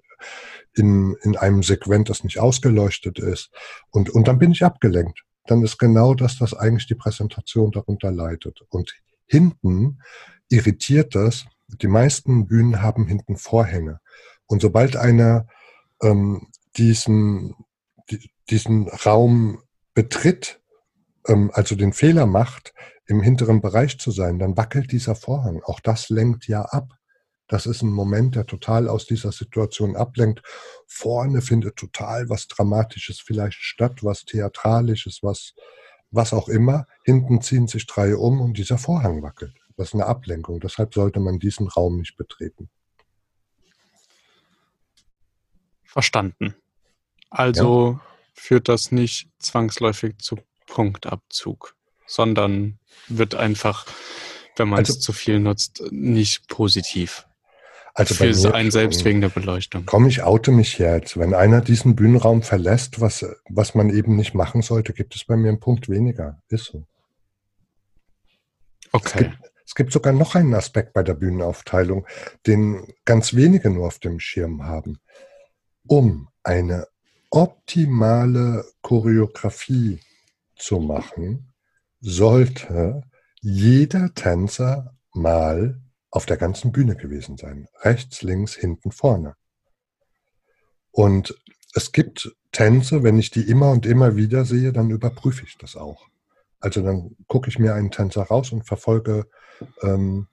in, 0.74 1.16
in 1.22 1.36
einem 1.36 1.62
Segment, 1.62 2.08
das 2.08 2.24
nicht 2.24 2.38
ausgeleuchtet 2.38 3.18
ist. 3.18 3.50
Und, 3.90 4.10
und 4.10 4.28
dann 4.28 4.38
bin 4.38 4.52
ich 4.52 4.64
abgelenkt 4.64 5.24
dann 5.46 5.62
ist 5.62 5.78
genau 5.78 6.14
das, 6.14 6.40
was 6.40 6.54
eigentlich 6.54 6.86
die 6.86 6.94
Präsentation 6.94 7.70
darunter 7.70 8.10
leidet. 8.10 8.62
Und 8.68 8.94
hinten 9.26 10.00
irritiert 10.48 11.14
das. 11.14 11.46
Die 11.68 11.88
meisten 11.88 12.46
Bühnen 12.46 12.82
haben 12.82 13.06
hinten 13.06 13.36
Vorhänge. 13.36 14.00
Und 14.46 14.62
sobald 14.62 14.96
einer 14.96 15.46
ähm, 16.02 16.48
diesen, 16.76 17.54
diesen 18.50 18.88
Raum 18.88 19.62
betritt, 19.94 20.60
ähm, 21.26 21.50
also 21.54 21.74
den 21.74 21.92
Fehler 21.92 22.26
macht, 22.26 22.74
im 23.06 23.20
hinteren 23.20 23.60
Bereich 23.60 23.98
zu 23.98 24.10
sein, 24.10 24.38
dann 24.38 24.56
wackelt 24.56 24.92
dieser 24.92 25.14
Vorhang. 25.14 25.62
Auch 25.64 25.80
das 25.80 26.08
lenkt 26.08 26.46
ja 26.46 26.62
ab. 26.62 26.90
Das 27.52 27.66
ist 27.66 27.82
ein 27.82 27.92
Moment, 27.92 28.34
der 28.34 28.46
total 28.46 28.88
aus 28.88 29.04
dieser 29.04 29.30
Situation 29.30 29.94
ablenkt. 29.94 30.40
Vorne 30.86 31.42
findet 31.42 31.76
total 31.76 32.30
was 32.30 32.48
Dramatisches 32.48 33.20
vielleicht 33.20 33.58
statt, 33.58 34.02
was 34.02 34.24
Theatralisches, 34.24 35.18
was, 35.22 35.52
was 36.10 36.32
auch 36.32 36.48
immer. 36.48 36.86
Hinten 37.04 37.42
ziehen 37.42 37.66
sich 37.66 37.86
drei 37.86 38.16
um 38.16 38.40
und 38.40 38.56
dieser 38.56 38.78
Vorhang 38.78 39.22
wackelt. 39.22 39.54
Das 39.76 39.88
ist 39.88 39.94
eine 39.94 40.06
Ablenkung. 40.06 40.60
Deshalb 40.60 40.94
sollte 40.94 41.20
man 41.20 41.38
diesen 41.40 41.68
Raum 41.68 41.98
nicht 41.98 42.16
betreten. 42.16 42.70
Verstanden. 45.84 46.54
Also 47.28 47.92
ja. 47.92 48.00
führt 48.32 48.70
das 48.70 48.92
nicht 48.92 49.28
zwangsläufig 49.40 50.16
zu 50.20 50.38
Punktabzug, 50.66 51.76
sondern 52.06 52.78
wird 53.08 53.34
einfach, 53.34 53.84
wenn 54.56 54.70
man 54.70 54.78
also, 54.78 54.94
es 54.94 55.00
zu 55.00 55.12
viel 55.12 55.38
nutzt, 55.38 55.82
nicht 55.90 56.48
positiv 56.48 57.26
also 57.94 58.14
für 58.14 58.48
bei 58.48 58.54
einen 58.54 58.70
selbst 58.70 59.04
wegen 59.04 59.20
der 59.20 59.28
Beleuchtung. 59.28 59.84
Komm, 59.84 60.06
ich 60.06 60.22
oute 60.22 60.50
mich 60.50 60.78
jetzt. 60.78 61.18
Wenn 61.18 61.34
einer 61.34 61.60
diesen 61.60 61.94
Bühnenraum 61.94 62.42
verlässt, 62.42 63.00
was, 63.00 63.26
was 63.48 63.74
man 63.74 63.90
eben 63.90 64.16
nicht 64.16 64.34
machen 64.34 64.62
sollte, 64.62 64.92
gibt 64.92 65.14
es 65.14 65.24
bei 65.24 65.36
mir 65.36 65.48
einen 65.48 65.60
Punkt 65.60 65.88
weniger. 65.88 66.40
Ist 66.48 66.66
so. 66.66 66.86
Okay. 68.92 69.08
Es 69.08 69.12
gibt, 69.14 69.52
es 69.66 69.74
gibt 69.74 69.92
sogar 69.92 70.12
noch 70.12 70.34
einen 70.34 70.54
Aspekt 70.54 70.92
bei 70.94 71.02
der 71.02 71.14
Bühnenaufteilung, 71.14 72.06
den 72.46 72.86
ganz 73.04 73.34
wenige 73.34 73.70
nur 73.70 73.86
auf 73.86 73.98
dem 73.98 74.20
Schirm 74.20 74.64
haben. 74.64 74.98
Um 75.86 76.28
eine 76.42 76.86
optimale 77.30 78.64
Choreografie 78.82 80.00
zu 80.56 80.78
machen, 80.78 81.52
sollte 82.00 83.02
jeder 83.40 84.14
Tänzer 84.14 84.94
mal 85.12 85.80
auf 86.12 86.26
der 86.26 86.36
ganzen 86.36 86.70
Bühne 86.70 86.94
gewesen 86.94 87.36
sein. 87.36 87.66
Rechts, 87.80 88.22
links, 88.22 88.54
hinten, 88.54 88.92
vorne. 88.92 89.34
Und 90.92 91.34
es 91.74 91.90
gibt 91.90 92.36
Tänze, 92.52 93.02
wenn 93.02 93.18
ich 93.18 93.30
die 93.30 93.48
immer 93.48 93.70
und 93.70 93.86
immer 93.86 94.14
wieder 94.14 94.44
sehe, 94.44 94.72
dann 94.72 94.90
überprüfe 94.90 95.44
ich 95.44 95.56
das 95.56 95.74
auch. 95.74 96.06
Also 96.60 96.82
dann 96.82 97.16
gucke 97.26 97.48
ich 97.48 97.58
mir 97.58 97.74
einen 97.74 97.90
Tänzer 97.90 98.24
raus 98.24 98.52
und 98.52 98.66
verfolge, 98.66 99.26
ähm, 99.80 100.28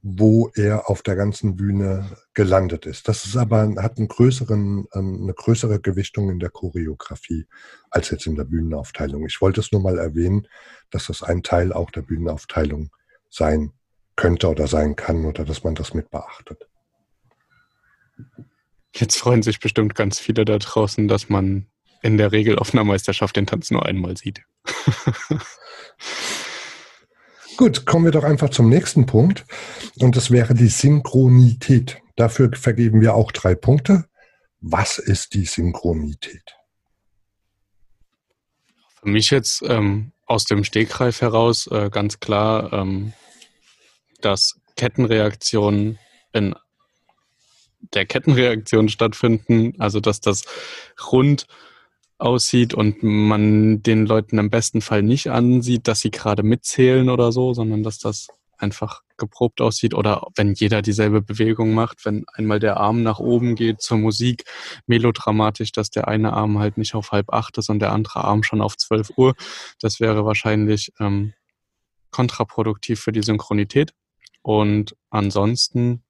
wo 0.00 0.48
er 0.54 0.88
auf 0.88 1.02
der 1.02 1.16
ganzen 1.16 1.56
Bühne 1.56 2.08
gelandet 2.32 2.86
ist. 2.86 3.08
Das 3.08 3.24
ist 3.24 3.36
aber 3.36 3.68
hat 3.78 3.98
einen 3.98 4.06
größeren, 4.06 4.86
ähm, 4.94 5.22
eine 5.24 5.34
größere 5.34 5.80
Gewichtung 5.80 6.30
in 6.30 6.38
der 6.38 6.50
Choreografie 6.50 7.46
als 7.90 8.10
jetzt 8.10 8.26
in 8.26 8.36
der 8.36 8.44
Bühnenaufteilung. 8.44 9.26
Ich 9.26 9.40
wollte 9.40 9.60
es 9.60 9.72
nur 9.72 9.82
mal 9.82 9.98
erwähnen, 9.98 10.46
dass 10.90 11.06
das 11.06 11.24
ein 11.24 11.42
Teil 11.42 11.72
auch 11.72 11.90
der 11.90 12.02
Bühnenaufteilung 12.02 12.90
sein 13.28 13.72
könnte 14.16 14.48
oder 14.48 14.66
sein 14.66 14.96
kann 14.96 15.24
oder 15.24 15.44
dass 15.44 15.62
man 15.62 15.74
das 15.74 15.94
mit 15.94 16.10
beachtet. 16.10 16.68
Jetzt 18.94 19.16
freuen 19.16 19.42
sich 19.42 19.60
bestimmt 19.60 19.94
ganz 19.94 20.18
viele 20.18 20.44
da 20.44 20.58
draußen, 20.58 21.06
dass 21.06 21.28
man 21.28 21.66
in 22.02 22.16
der 22.16 22.32
Regel 22.32 22.58
auf 22.58 22.72
einer 22.72 22.84
Meisterschaft 22.84 23.36
den 23.36 23.46
Tanz 23.46 23.70
nur 23.70 23.84
einmal 23.84 24.16
sieht. 24.16 24.42
Gut, 27.56 27.86
kommen 27.86 28.04
wir 28.04 28.12
doch 28.12 28.24
einfach 28.24 28.50
zum 28.50 28.68
nächsten 28.68 29.06
Punkt. 29.06 29.46
Und 29.98 30.16
das 30.16 30.30
wäre 30.30 30.54
die 30.54 30.68
Synchronität. 30.68 32.02
Dafür 32.14 32.50
vergeben 32.54 33.00
wir 33.00 33.14
auch 33.14 33.32
drei 33.32 33.54
Punkte. 33.54 34.04
Was 34.60 34.98
ist 34.98 35.34
die 35.34 35.46
Synchronität? 35.46 36.56
Für 39.00 39.08
mich 39.08 39.30
jetzt 39.30 39.62
ähm, 39.66 40.12
aus 40.26 40.44
dem 40.44 40.64
Stegreif 40.64 41.20
heraus 41.20 41.66
äh, 41.68 41.88
ganz 41.90 42.20
klar 42.20 42.72
ähm, 42.72 43.12
dass 44.26 44.60
Kettenreaktionen 44.74 46.00
in 46.32 46.54
der 47.94 48.06
Kettenreaktion 48.06 48.88
stattfinden, 48.88 49.74
also 49.78 50.00
dass 50.00 50.20
das 50.20 50.42
rund 51.12 51.46
aussieht 52.18 52.74
und 52.74 53.04
man 53.04 53.82
den 53.82 54.04
Leuten 54.04 54.38
im 54.38 54.50
besten 54.50 54.80
Fall 54.80 55.02
nicht 55.02 55.30
ansieht, 55.30 55.86
dass 55.86 56.00
sie 56.00 56.10
gerade 56.10 56.42
mitzählen 56.42 57.08
oder 57.08 57.30
so, 57.30 57.54
sondern 57.54 57.84
dass 57.84 57.98
das 57.98 58.26
einfach 58.58 59.02
geprobt 59.16 59.60
aussieht 59.60 59.94
oder 59.94 60.26
wenn 60.34 60.54
jeder 60.54 60.82
dieselbe 60.82 61.22
Bewegung 61.22 61.72
macht, 61.72 62.04
wenn 62.04 62.24
einmal 62.32 62.58
der 62.58 62.78
Arm 62.78 63.04
nach 63.04 63.20
oben 63.20 63.54
geht 63.54 63.80
zur 63.80 63.98
Musik, 63.98 64.44
melodramatisch, 64.86 65.70
dass 65.70 65.90
der 65.90 66.08
eine 66.08 66.32
Arm 66.32 66.58
halt 66.58 66.78
nicht 66.78 66.94
auf 66.94 67.12
halb 67.12 67.32
acht 67.32 67.58
ist 67.58 67.68
und 67.68 67.78
der 67.78 67.92
andere 67.92 68.24
Arm 68.24 68.42
schon 68.42 68.60
auf 68.60 68.76
zwölf 68.76 69.12
Uhr. 69.16 69.34
Das 69.78 70.00
wäre 70.00 70.24
wahrscheinlich 70.24 70.92
ähm, 70.98 71.34
kontraproduktiv 72.10 72.98
für 72.98 73.12
die 73.12 73.22
Synchronität. 73.22 73.92
Und 74.46 74.94
ansonsten 75.10 76.04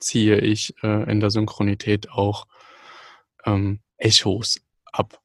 ziehe 0.00 0.36
ich 0.36 0.74
äh, 0.82 1.10
in 1.10 1.18
der 1.20 1.30
Synchronität 1.30 2.10
auch 2.10 2.46
ähm, 3.46 3.80
Echos 3.96 4.60
ab. 4.84 5.18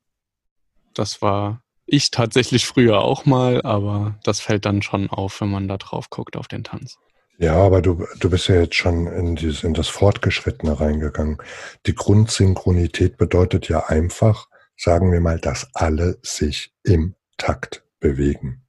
Das 0.93 1.21
war 1.21 1.61
ich 1.85 2.11
tatsächlich 2.11 2.65
früher 2.65 3.01
auch 3.01 3.25
mal, 3.25 3.61
aber 3.63 4.17
das 4.23 4.39
fällt 4.39 4.65
dann 4.65 4.81
schon 4.81 5.09
auf, 5.09 5.41
wenn 5.41 5.49
man 5.49 5.67
da 5.67 5.75
drauf 5.75 6.09
guckt 6.09 6.37
auf 6.37 6.47
den 6.47 6.63
Tanz. 6.63 6.97
Ja, 7.39 7.55
aber 7.55 7.81
du, 7.81 8.07
du 8.21 8.29
bist 8.29 8.47
ja 8.47 8.55
jetzt 8.55 8.75
schon 8.75 9.05
in, 9.07 9.35
dieses, 9.35 9.65
in 9.65 9.73
das 9.73 9.89
Fortgeschrittene 9.89 10.79
reingegangen. 10.79 11.39
Die 11.87 11.93
Grundsynchronität 11.93 13.17
bedeutet 13.17 13.67
ja 13.67 13.87
einfach, 13.87 14.47
sagen 14.77 15.11
wir 15.11 15.19
mal, 15.19 15.41
dass 15.41 15.67
alle 15.73 16.19
sich 16.21 16.73
im 16.83 17.15
Takt 17.35 17.83
bewegen. 17.99 18.62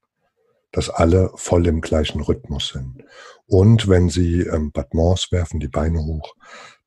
Dass 0.74 0.90
alle 0.90 1.30
voll 1.36 1.66
im 1.66 1.80
gleichen 1.80 2.20
Rhythmus 2.20 2.68
sind. 2.68 3.02
Und 3.46 3.88
wenn 3.88 4.10
sie 4.10 4.40
ähm, 4.40 4.72
Battements 4.72 5.32
werfen, 5.32 5.60
die 5.60 5.68
Beine 5.68 6.00
hoch, 6.00 6.34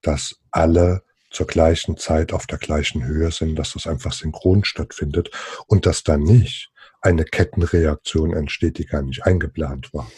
dass 0.02 0.40
alle 0.52 1.04
zur 1.32 1.48
gleichen 1.48 1.98
Zeit 1.98 2.34
auf 2.34 2.48
der 2.48 2.58
gleichen 2.58 3.04
Höhe 3.04 3.32
sind, 3.32 3.56
dass 3.58 3.74
das 3.74 3.88
einfach 3.88 4.14
synchron 4.14 4.64
stattfindet 4.64 5.32
und 5.68 5.86
dass 5.86 6.04
da 6.04 6.18
nicht 6.18 6.72
eine 7.02 7.26
Kettenreaktion 7.26 8.34
entsteht, 8.34 8.78
die 8.78 8.86
gar 8.86 9.02
nicht 9.02 9.26
eingeplant 9.26 9.94
war. 9.94 10.12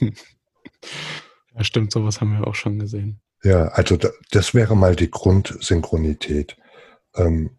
ja, 1.54 1.64
stimmt, 1.64 1.92
sowas 1.92 2.20
haben 2.20 2.38
wir 2.38 2.46
auch 2.46 2.54
schon 2.54 2.78
gesehen. 2.78 3.20
Ja, 3.42 3.68
also 3.68 3.98
das 4.30 4.54
wäre 4.54 4.74
mal 4.74 4.96
die 4.96 5.10
Grundsynchronität. 5.10 6.56
Ähm, 7.14 7.58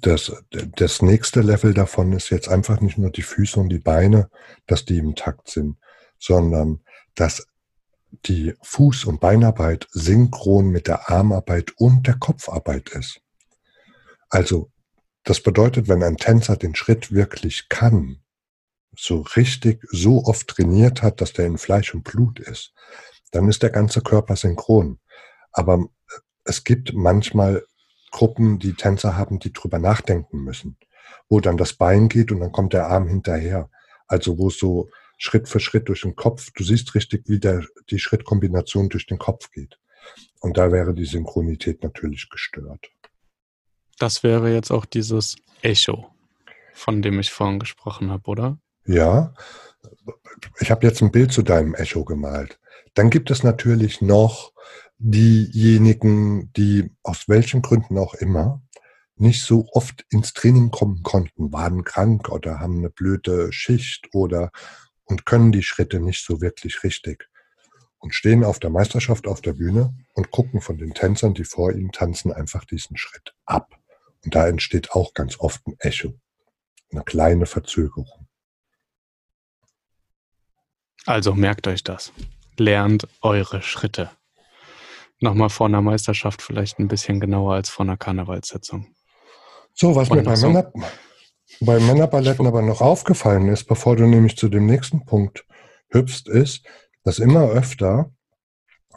das, 0.00 0.32
das 0.50 1.02
nächste 1.02 1.40
Level 1.40 1.74
davon 1.74 2.12
ist 2.12 2.30
jetzt 2.30 2.48
einfach 2.48 2.80
nicht 2.80 2.98
nur 2.98 3.10
die 3.10 3.22
Füße 3.22 3.58
und 3.58 3.68
die 3.68 3.80
Beine, 3.80 4.30
dass 4.66 4.84
die 4.84 4.98
im 4.98 5.14
Takt 5.14 5.50
sind, 5.50 5.76
sondern 6.18 6.80
dass 7.14 7.46
die 8.26 8.52
Fuß- 8.62 9.06
und 9.06 9.20
Beinarbeit 9.20 9.88
synchron 9.90 10.68
mit 10.68 10.86
der 10.86 11.10
Armarbeit 11.10 11.72
und 11.76 12.06
der 12.06 12.16
Kopfarbeit 12.16 12.90
ist. 12.90 13.20
Also 14.28 14.70
das 15.24 15.40
bedeutet, 15.40 15.88
wenn 15.88 16.02
ein 16.02 16.16
Tänzer 16.16 16.56
den 16.56 16.74
Schritt 16.74 17.12
wirklich 17.12 17.68
kann, 17.68 18.22
so 18.96 19.20
richtig, 19.20 19.82
so 19.90 20.24
oft 20.24 20.46
trainiert 20.46 21.02
hat, 21.02 21.20
dass 21.20 21.32
der 21.32 21.46
in 21.46 21.58
Fleisch 21.58 21.92
und 21.94 22.04
Blut 22.04 22.38
ist, 22.38 22.72
dann 23.32 23.48
ist 23.48 23.62
der 23.62 23.70
ganze 23.70 24.00
Körper 24.00 24.36
synchron. 24.36 25.00
Aber 25.52 25.86
es 26.44 26.64
gibt 26.64 26.94
manchmal 26.94 27.64
Gruppen, 28.16 28.58
die 28.58 28.72
Tänzer 28.72 29.18
haben, 29.18 29.40
die 29.40 29.52
drüber 29.52 29.78
nachdenken 29.78 30.38
müssen, 30.42 30.78
wo 31.28 31.38
dann 31.40 31.58
das 31.58 31.74
Bein 31.74 32.08
geht 32.08 32.32
und 32.32 32.40
dann 32.40 32.50
kommt 32.50 32.72
der 32.72 32.86
Arm 32.86 33.06
hinterher. 33.06 33.68
Also 34.06 34.38
wo 34.38 34.48
so 34.48 34.88
Schritt 35.18 35.50
für 35.50 35.60
Schritt 35.60 35.90
durch 35.90 36.00
den 36.00 36.16
Kopf, 36.16 36.50
du 36.52 36.64
siehst 36.64 36.94
richtig, 36.94 37.28
wie 37.28 37.38
der, 37.38 37.62
die 37.90 37.98
Schrittkombination 37.98 38.88
durch 38.88 39.06
den 39.06 39.18
Kopf 39.18 39.50
geht. 39.50 39.78
Und 40.40 40.56
da 40.56 40.72
wäre 40.72 40.94
die 40.94 41.04
Synchronität 41.04 41.82
natürlich 41.82 42.30
gestört. 42.30 42.90
Das 43.98 44.22
wäre 44.22 44.50
jetzt 44.50 44.70
auch 44.70 44.86
dieses 44.86 45.36
Echo, 45.60 46.06
von 46.72 47.02
dem 47.02 47.20
ich 47.20 47.30
vorhin 47.30 47.58
gesprochen 47.58 48.10
habe, 48.10 48.30
oder? 48.30 48.58
Ja, 48.86 49.34
ich 50.58 50.70
habe 50.70 50.86
jetzt 50.86 51.02
ein 51.02 51.12
Bild 51.12 51.32
zu 51.32 51.42
deinem 51.42 51.74
Echo 51.74 52.02
gemalt. 52.04 52.58
Dann 52.94 53.10
gibt 53.10 53.30
es 53.30 53.42
natürlich 53.42 54.00
noch 54.00 54.54
diejenigen, 54.98 56.52
die 56.54 56.90
aus 57.02 57.28
welchen 57.28 57.62
Gründen 57.62 57.98
auch 57.98 58.14
immer 58.14 58.62
nicht 59.16 59.42
so 59.42 59.66
oft 59.72 60.04
ins 60.10 60.34
Training 60.34 60.70
kommen 60.70 61.02
konnten, 61.02 61.52
waren 61.52 61.84
krank 61.84 62.28
oder 62.28 62.60
haben 62.60 62.78
eine 62.78 62.90
blöde 62.90 63.52
Schicht 63.52 64.08
oder 64.12 64.50
und 65.04 65.24
können 65.24 65.52
die 65.52 65.62
Schritte 65.62 66.00
nicht 66.00 66.24
so 66.24 66.40
wirklich 66.40 66.82
richtig 66.82 67.28
und 67.98 68.14
stehen 68.14 68.44
auf 68.44 68.58
der 68.58 68.70
Meisterschaft 68.70 69.26
auf 69.26 69.40
der 69.40 69.54
Bühne 69.54 69.94
und 70.14 70.30
gucken 70.30 70.60
von 70.60 70.78
den 70.78 70.94
Tänzern, 70.94 71.34
die 71.34 71.44
vor 71.44 71.72
ihnen 71.72 71.92
tanzen, 71.92 72.32
einfach 72.32 72.64
diesen 72.64 72.96
Schritt 72.96 73.34
ab. 73.46 73.74
Und 74.24 74.34
da 74.34 74.46
entsteht 74.46 74.92
auch 74.92 75.14
ganz 75.14 75.38
oft 75.40 75.66
ein 75.66 75.76
Echo, 75.78 76.14
eine 76.90 77.02
kleine 77.04 77.46
Verzögerung. 77.46 78.28
Also 81.06 81.34
merkt 81.34 81.68
euch 81.68 81.84
das. 81.84 82.12
Lernt 82.58 83.06
eure 83.22 83.62
Schritte. 83.62 84.10
Nochmal 85.20 85.48
vor 85.48 85.66
einer 85.66 85.80
Meisterschaft 85.80 86.42
vielleicht 86.42 86.78
ein 86.78 86.88
bisschen 86.88 87.20
genauer 87.20 87.54
als 87.54 87.70
vor 87.70 87.84
einer 87.84 87.96
Karnevalssitzung. 87.96 88.86
So, 89.72 89.94
was 89.94 90.10
Und 90.10 90.18
mir 90.18 90.22
bei, 90.22 90.36
so. 90.36 90.48
Männer, 90.48 90.72
bei 91.60 91.80
Männerballetten 91.80 92.46
aber 92.46 92.62
noch 92.62 92.80
aufgefallen 92.80 93.48
ist, 93.48 93.64
bevor 93.64 93.96
du 93.96 94.06
nämlich 94.06 94.36
zu 94.36 94.48
dem 94.48 94.66
nächsten 94.66 95.04
Punkt 95.04 95.46
hüpfst, 95.90 96.28
ist, 96.28 96.66
dass 97.04 97.18
immer 97.18 97.48
öfter, 97.48 98.10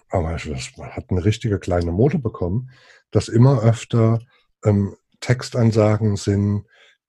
aber 0.10 0.32
das 0.32 0.72
hat 0.78 1.06
eine 1.10 1.24
richtige 1.24 1.60
kleine 1.60 1.92
Mode 1.92 2.20
bekommen, 2.20 2.72
dass 3.12 3.28
immer 3.28 3.62
öfter 3.62 4.20
ähm, 4.66 4.96
Textansagen 5.20 6.16
sind, 6.16 6.66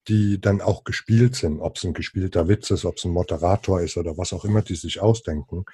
die 0.09 0.41
dann 0.41 0.61
auch 0.61 0.85
gespielt 0.85 1.37
sind, 1.37 1.61
ob 1.61 1.77
es 1.77 1.85
ein 1.85 1.95
gespielter 1.95 2.49
Witz 2.49 2.71
ist, 2.71 2.85
ob 2.85 2.97
es 2.97 3.05
ein 3.05 3.13
Moderator 3.13 3.81
ist 3.81 3.97
oder 3.97 4.17
was 4.19 4.33
auch 4.33 4.45
immer 4.45 4.63
die 4.63 4.75
sich 4.75 5.01
ausdenken, 5.01 5.65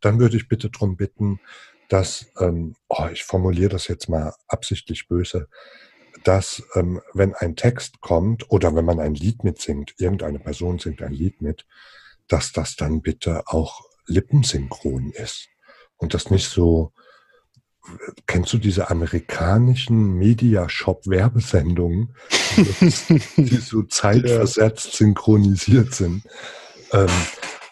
dann 0.00 0.18
würde 0.18 0.36
ich 0.36 0.48
bitte 0.48 0.70
darum 0.70 0.96
bitten, 0.96 1.40
dass, 1.88 2.26
ähm, 2.38 2.76
oh, 2.88 3.06
ich 3.12 3.24
formuliere 3.24 3.70
das 3.70 3.88
jetzt 3.88 4.08
mal 4.08 4.34
absichtlich 4.46 5.08
böse, 5.08 5.48
dass 6.24 6.62
ähm, 6.74 7.00
wenn 7.14 7.34
ein 7.34 7.56
Text 7.56 8.00
kommt 8.00 8.50
oder 8.50 8.74
wenn 8.74 8.84
man 8.84 9.00
ein 9.00 9.14
Lied 9.14 9.44
mitsingt, 9.44 9.94
irgendeine 9.98 10.38
Person 10.38 10.78
singt 10.78 11.02
ein 11.02 11.12
Lied 11.12 11.40
mit, 11.40 11.66
dass 12.26 12.52
das 12.52 12.76
dann 12.76 13.02
bitte 13.02 13.42
auch 13.46 13.82
lippensynchron 14.06 15.12
ist 15.12 15.48
und 15.96 16.14
das 16.14 16.30
nicht 16.30 16.48
so 16.48 16.92
kennst 18.26 18.52
du 18.52 18.58
diese 18.58 18.90
amerikanischen 18.90 20.14
Media-Shop-Werbesendungen, 20.14 22.14
die 23.36 23.56
so 23.56 23.82
zeitversetzt 23.88 24.94
synchronisiert 24.94 25.94
sind? 25.94 26.22
Ähm, 26.92 27.08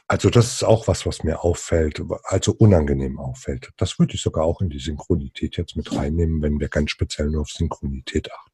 also 0.09 0.31
das 0.31 0.53
ist 0.55 0.65
auch 0.65 0.87
was, 0.87 1.05
was 1.05 1.25
mir 1.25 1.43
auffällt, 1.43 2.01
also 2.25 2.53
unangenehm 2.53 3.19
auffällt. 3.19 3.71
Das 3.77 3.99
würde 3.99 4.15
ich 4.15 4.23
sogar 4.23 4.45
auch 4.45 4.61
in 4.61 4.71
die 4.71 4.79
Synchronität 4.79 5.57
jetzt 5.57 5.77
mit 5.77 5.93
reinnehmen, 5.95 6.43
wenn 6.43 6.61
wir 6.61 6.69
ganz 6.69 6.91
speziell 6.91 7.29
nur 7.29 7.43
auf 7.43 7.51
Synchronität 7.51 8.31
achten. 8.33 8.51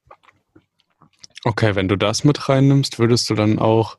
Okay, 1.44 1.74
wenn 1.74 1.88
du 1.88 1.96
das 1.96 2.24
mit 2.24 2.48
reinnimmst, 2.48 2.98
würdest 2.98 3.28
du 3.28 3.34
dann 3.34 3.58
auch 3.58 3.98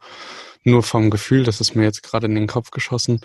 nur 0.63 0.81
vom 0.81 1.09
Gefühl, 1.09 1.43
das 1.43 1.61
ist 1.61 1.75
mir 1.75 1.83
jetzt 1.83 2.01
gerade 2.01 2.25
in 2.25 2.35
den 2.35 2.47
Kopf 2.47 2.71
geschossen, 2.71 3.19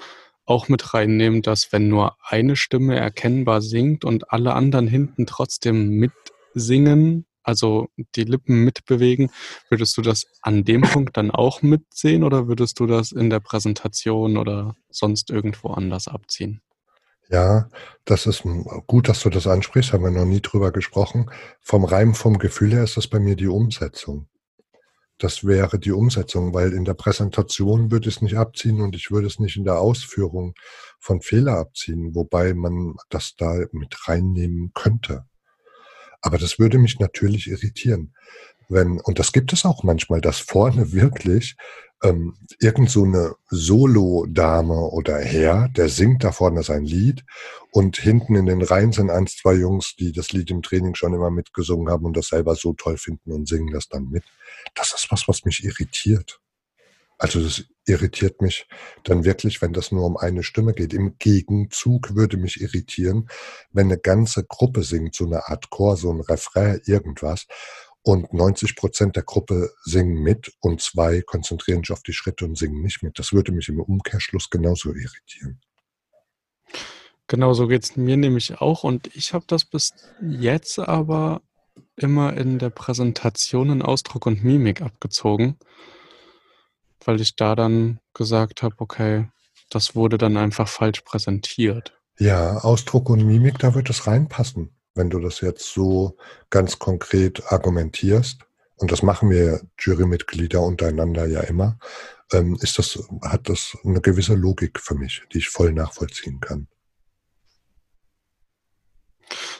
auch 0.45 0.69
mit 0.69 0.93
reinnehmen, 0.93 1.41
dass 1.41 1.73
wenn 1.73 1.89
nur 1.89 2.17
eine 2.23 2.57
Stimme 2.57 2.97
erkennbar 2.97 3.63
singt 3.63 4.05
und 4.05 4.33
alle 4.33 4.55
anderen 4.55 4.89
hinten 4.89 5.27
trotzdem 5.27 5.91
mitsingen, 5.91 7.28
also 7.49 7.89
die 8.15 8.25
Lippen 8.25 8.63
mitbewegen, 8.65 9.31
würdest 9.71 9.97
du 9.97 10.03
das 10.03 10.27
an 10.43 10.65
dem 10.65 10.83
Punkt 10.83 11.17
dann 11.17 11.31
auch 11.31 11.63
mitsehen 11.63 12.23
oder 12.23 12.47
würdest 12.47 12.79
du 12.79 12.87
das 12.87 13.11
in 13.11 13.31
der 13.31 13.41
Präsentation 13.41 14.37
oder 14.37 14.77
sonst 14.91 15.31
irgendwo 15.31 15.71
anders 15.71 16.09
abziehen? 16.09 16.61
Ja, 17.31 17.69
das 18.05 18.27
ist 18.27 18.45
gut, 18.87 19.09
dass 19.09 19.21
du 19.21 19.31
das 19.31 19.47
ansprichst, 19.47 19.93
haben 19.93 20.05
wir 20.05 20.11
noch 20.11 20.25
nie 20.25 20.41
drüber 20.41 20.73
gesprochen. 20.73 21.31
Vom 21.61 21.85
Reim, 21.85 22.15
vom 22.15 22.39
Gefühl 22.39 22.73
her 22.73 22.85
ist 22.85 22.97
das 22.97 23.07
bei 23.07 23.19
mir 23.19 23.37
die 23.37 23.49
Umsetzung 23.49 24.29
das 25.19 25.45
wäre 25.45 25.79
die 25.79 25.91
Umsetzung, 25.91 26.55
weil 26.55 26.73
in 26.73 26.85
der 26.85 26.95
Präsentation 26.95 27.91
würde 27.91 28.09
es 28.09 28.23
nicht 28.23 28.37
abziehen 28.37 28.81
und 28.81 28.95
ich 28.95 29.11
würde 29.11 29.27
es 29.27 29.41
nicht 29.41 29.57
in 29.57 29.65
der 29.65 29.81
Ausführung 29.81 30.55
von 31.01 31.21
Fehler 31.21 31.59
abziehen, 31.59 32.15
wobei 32.15 32.55
man 32.55 32.95
das 33.11 33.35
da 33.37 33.65
mit 33.73 34.09
reinnehmen 34.09 34.71
könnte. 34.75 35.25
Aber 36.21 36.39
das 36.39 36.59
würde 36.59 36.79
mich 36.79 36.99
natürlich 36.99 37.49
irritieren, 37.49 38.15
wenn, 38.69 39.01
und 39.01 39.19
das 39.19 39.33
gibt 39.33 39.53
es 39.53 39.65
auch 39.65 39.83
manchmal, 39.83 40.21
dass 40.21 40.39
vorne 40.39 40.93
wirklich 40.93 41.57
ähm, 42.03 42.37
irgend 42.61 42.91
so 42.91 43.05
eine 43.05 43.35
Solo-Dame 43.51 44.91
oder 44.91 45.19
Herr, 45.19 45.69
der 45.69 45.89
singt 45.89 46.23
da 46.23 46.31
vorne 46.31 46.63
sein 46.63 46.85
Lied 46.85 47.25
und 47.73 47.97
hinten 47.97 48.37
in 48.37 48.47
den 48.47 48.63
Reihen 48.63 48.93
sind 48.93 49.11
eins, 49.11 49.37
zwei 49.37 49.55
Jungs, 49.55 49.97
die 49.97 50.13
das 50.13 50.33
Lied 50.33 50.51
im 50.51 50.63
Training 50.63 50.95
schon 50.95 51.13
immer 51.13 51.31
mitgesungen 51.31 51.89
haben 51.89 52.05
und 52.05 52.17
das 52.17 52.29
selber 52.29 52.55
so 52.55 52.73
toll 52.73 52.99
finden 52.99 53.33
und 53.33 53.49
singen 53.49 53.73
das 53.73 53.89
dann 53.89 54.09
mit. 54.11 54.23
Das 54.75 54.93
ist 54.93 55.09
was, 55.11 55.27
was 55.27 55.45
mich 55.45 55.65
irritiert. 55.65 56.41
Also 57.19 57.43
das 57.43 57.65
irritiert 57.85 58.41
mich 58.41 58.69
dann 59.03 59.25
wirklich, 59.25 59.61
wenn 59.61 59.73
das 59.73 59.91
nur 59.91 60.05
um 60.05 60.17
eine 60.17 60.45
Stimme 60.45 60.73
geht. 60.73 60.95
Im 60.95 61.19
Gegenzug 61.19 62.15
würde 62.15 62.37
mich 62.37 62.61
irritieren, 62.61 63.29
wenn 63.73 63.87
eine 63.89 63.99
ganze 63.99 64.45
Gruppe 64.45 64.85
singt, 64.85 65.15
so 65.15 65.27
eine 65.27 65.49
Art 65.49 65.71
Chor, 65.71 65.97
so 65.97 66.13
ein 66.13 66.21
Refrain, 66.21 66.81
irgendwas 66.87 67.47
und 68.03 68.33
90 68.33 68.77
Prozent 68.77 69.17
der 69.17 69.25
Gruppe 69.25 69.71
singen 69.85 70.23
mit 70.23 70.53
und 70.61 70.81
zwei 70.81 71.21
konzentrieren 71.23 71.83
sich 71.83 71.93
auf 71.93 72.03
die 72.03 72.13
Schritte 72.13 72.45
und 72.45 72.57
singen 72.57 72.83
nicht 72.83 73.03
mit. 73.03 73.19
Das 73.19 73.33
würde 73.33 73.53
mich 73.53 73.69
im 73.69 73.81
Umkehrschluss 73.81 74.49
genauso 74.49 74.95
irritieren. 74.95 75.61
Genau 77.27 77.53
so 77.53 77.67
geht 77.67 77.85
es 77.85 77.97
mir 77.97 78.17
nämlich 78.17 78.61
auch 78.61 78.85
und 78.85 79.15
ich 79.15 79.35
habe 79.35 79.45
das 79.47 79.65
bis 79.65 79.93
jetzt 80.23 80.79
aber 80.79 81.43
immer 81.97 82.35
in 82.35 82.59
der 82.59 82.71
Präsentation 82.71 83.71
in 83.71 83.83
Ausdruck 83.83 84.25
und 84.25 84.43
Mimik 84.43 84.81
abgezogen, 84.81 85.59
weil 87.09 87.23
ich 87.23 87.37
da 87.37 87.55
dann 87.55 88.01
gesagt 88.13 88.63
habe, 88.63 88.75
okay, 88.81 89.31
das 89.71 89.97
wurde 89.97 90.19
dann 90.19 90.37
einfach 90.37 90.69
falsch 90.69 91.01
präsentiert. 91.01 91.99
Ja, 92.19 92.59
Ausdruck 92.59 93.09
und 93.09 93.27
Mimik, 93.27 93.59
da 93.59 93.75
wird 93.75 93.89
es 93.89 94.07
reinpassen, 94.07 94.77
wenn 94.95 95.09
du 95.09 95.19
das 95.19 95.41
jetzt 95.41 95.73
so 95.73 96.19
ganz 96.51 96.79
konkret 96.79 97.51
argumentierst. 97.51 98.43
Und 98.77 98.93
das 98.93 99.03
machen 99.03 99.31
wir 99.31 99.63
Jurymitglieder 99.79 100.61
untereinander 100.61 101.27
ja 101.27 101.41
immer. 101.41 101.79
Ähm, 102.31 102.59
ist 102.61 102.79
das, 102.79 102.99
hat 103.23 103.49
das 103.49 103.75
eine 103.85 104.03
gewisse 104.03 104.35
Logik 104.35 104.79
für 104.79 104.95
mich, 104.95 105.23
die 105.33 105.39
ich 105.39 105.49
voll 105.49 105.73
nachvollziehen 105.73 106.41
kann. 106.41 106.69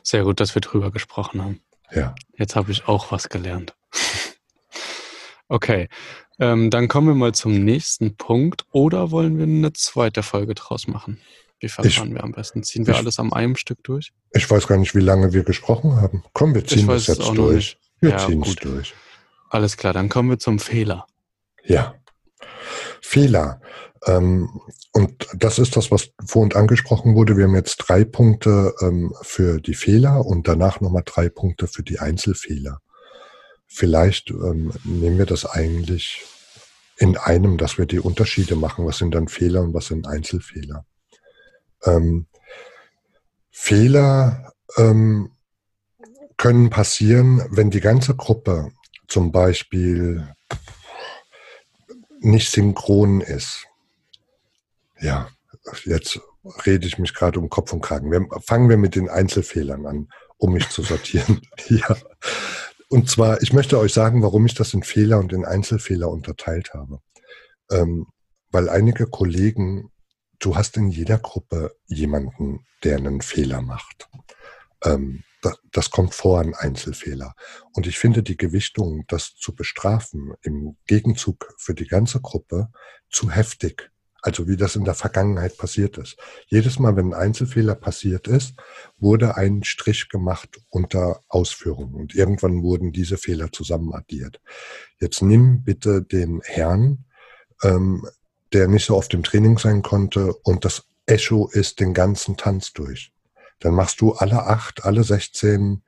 Sehr 0.03 0.25
gut, 0.25 0.41
dass 0.41 0.55
wir 0.55 0.61
drüber 0.61 0.91
gesprochen 0.91 1.43
haben. 1.43 1.63
Ja. 1.93 2.15
Jetzt 2.37 2.57
habe 2.57 2.73
ich 2.73 2.89
auch 2.89 3.11
was 3.11 3.31
gelernt. 3.31 3.75
okay, 5.49 5.89
ähm, 6.39 6.71
dann 6.71 6.89
kommen 6.89 7.09
wir 7.09 7.15
mal 7.15 7.35
zum 7.35 7.65
nächsten 7.65 8.17
Punkt. 8.17 8.65
Oder 8.71 9.11
wollen 9.11 9.39
wir 9.39 9.45
eine 9.45 9.73
zweite 9.73 10.23
Folge 10.23 10.55
draus 10.55 10.87
machen? 10.87 11.21
Wie 11.61 11.69
verfahren 11.69 12.15
wir 12.15 12.23
am 12.23 12.33
besten? 12.33 12.63
Ziehen 12.63 12.87
wir 12.87 12.95
ich, 12.95 13.01
alles 13.01 13.19
am 13.19 13.33
einem 13.33 13.57
Stück 13.57 13.83
durch? 13.83 14.13
Ich 14.33 14.49
weiß 14.49 14.69
gar 14.69 14.79
nicht, 14.79 14.95
wie 14.95 15.01
lange 15.01 15.33
wir 15.33 15.43
gesprochen 15.43 15.97
haben. 15.97 16.23
Komm, 16.33 16.55
wir 16.55 16.65
ziehen 16.65 16.87
das 16.87 17.09
jetzt 17.09 17.29
durch. 17.35 17.79
Wir 18.01 18.11
ja, 18.11 18.19
ziehen 18.19 18.43
es 18.43 18.55
durch. 18.57 18.95
Alles 19.51 19.77
klar, 19.77 19.93
dann 19.93 20.09
kommen 20.09 20.31
wir 20.31 20.39
zum 20.39 20.59
Fehler. 20.61 21.07
Ja. 21.65 21.95
Fehler. 23.01 23.61
Ähm, 24.07 24.61
und 24.93 25.27
das 25.35 25.59
ist 25.59 25.77
das, 25.77 25.91
was 25.91 26.11
vorhin 26.25 26.55
angesprochen 26.55 27.15
wurde. 27.15 27.37
Wir 27.37 27.45
haben 27.45 27.57
jetzt 27.57 27.79
drei 27.79 28.05
Punkte 28.05 28.75
ähm, 28.81 29.13
für 29.23 29.61
die 29.61 29.75
Fehler 29.75 30.25
und 30.25 30.47
danach 30.47 30.81
nochmal 30.81 31.03
drei 31.05 31.29
Punkte 31.29 31.67
für 31.67 31.83
die 31.83 31.99
Einzelfehler. 31.99 32.81
Vielleicht 33.69 34.31
ähm, 34.31 34.73
nehmen 34.85 35.19
wir 35.19 35.27
das 35.27 35.45
eigentlich 35.45 36.25
in 36.97 37.17
einem, 37.17 37.59
dass 37.59 37.79
wir 37.79 37.87
die 37.87 38.01
Unterschiede 38.01 38.57
machen. 38.57 38.87
Was 38.87 38.99
sind 38.99 39.15
dann 39.15 39.29
Fehler 39.29 39.61
und 39.63 39.75
was 39.75 39.87
sind 39.87 40.07
Einzelfehler? 40.07 40.85
Ähm, 41.85 42.27
Fehler 43.51 44.53
ähm, 44.77 45.31
können 46.37 46.71
passieren, 46.71 47.47
wenn 47.51 47.71
die 47.71 47.81
ganze 47.81 48.17
Gruppe 48.17 48.71
zum 49.07 49.33
Beispiel 49.33 50.27
nicht 52.21 52.51
synchron 52.51 53.21
ist. 53.21 53.67
Ja, 55.01 55.29
jetzt 55.85 56.21
rede 56.67 56.87
ich 56.87 56.99
mich 56.99 57.15
gerade 57.15 57.39
um 57.39 57.49
Kopf 57.49 57.73
und 57.73 57.83
Kragen. 57.83 58.11
Wir, 58.11 58.27
fangen 58.41 58.69
wir 58.69 58.77
mit 58.77 58.95
den 58.95 59.09
Einzelfehlern 59.09 59.87
an, 59.87 60.09
um 60.37 60.53
mich 60.53 60.69
zu 60.71 60.83
sortieren. 60.83 61.41
ja. 61.69 61.97
Und 62.89 63.11
zwar, 63.11 63.43
ich 63.43 63.53
möchte 63.53 63.79
euch 63.79 63.93
sagen, 63.93 64.23
warum 64.23 64.47
ich 64.47 64.55
das 64.55 64.73
in 64.73 64.83
Fehler 64.83 65.19
und 65.19 65.33
in 65.33 65.45
Einzelfehler 65.45 66.11
unterteilt 66.11 66.73
habe. 66.73 67.01
Ähm, 67.71 68.07
weil 68.51 68.69
einige 68.69 69.07
Kollegen, 69.07 69.91
du 70.39 70.57
hast 70.57 70.77
in 70.77 70.89
jeder 70.89 71.19
Gruppe 71.19 71.77
jemanden, 71.87 72.67
der 72.83 72.97
einen 72.97 73.21
Fehler 73.21 73.61
macht. 73.61 74.09
Ähm, 74.83 75.23
das 75.73 75.91
kommt 75.91 76.15
vor, 76.15 76.41
ein 76.41 76.55
Einzelfehler. 76.55 77.35
Und 77.73 77.87
ich 77.87 77.99
finde 77.99 78.23
die 78.23 78.37
Gewichtung, 78.37 79.05
das 79.07 79.35
zu 79.37 79.55
bestrafen, 79.55 80.35
im 80.43 80.77
Gegenzug 80.87 81.55
für 81.59 81.75
die 81.75 81.87
ganze 81.87 82.21
Gruppe, 82.21 82.69
zu 83.11 83.31
heftig. 83.31 83.91
Also 84.21 84.49
wie 84.49 84.57
das 84.57 84.77
in 84.77 84.85
der 84.85 84.95
Vergangenheit 84.95 85.57
passiert 85.57 85.97
ist. 85.99 86.17
Jedes 86.47 86.79
Mal, 86.79 86.97
wenn 86.97 87.13
ein 87.13 87.21
Einzelfehler 87.21 87.75
passiert 87.75 88.27
ist, 88.27 88.55
wurde 88.99 89.37
ein 89.37 89.63
Strich 89.63 90.09
gemacht 90.09 90.61
unter 90.71 91.23
Ausführung. 91.29 91.95
Und 91.95 92.15
irgendwann 92.15 92.63
wurden 92.63 92.93
diese 92.93 93.17
Fehler 93.17 93.53
zusammen 93.53 93.95
addiert. 93.95 94.41
Jetzt 95.01 95.23
nimm 95.23 95.63
bitte 95.63 96.03
den 96.03 96.41
Herrn, 96.45 97.05
ähm, 97.63 98.07
der 98.53 98.67
nicht 98.67 98.87
so 98.87 98.97
oft 98.97 99.15
im 99.15 99.23
Training 99.23 99.59
sein 99.59 99.83
konnte, 99.83 100.35
und 100.43 100.65
das 100.65 100.85
Echo 101.07 101.49
ist 101.49 101.81
den 101.81 101.95
ganzen 101.95 102.37
Tanz 102.37 102.73
durch 102.73 103.13
dann 103.61 103.75
machst 103.75 104.01
du 104.01 104.13
alle 104.13 104.47
acht, 104.47 104.85
alle 104.85 105.05
16 105.05 105.83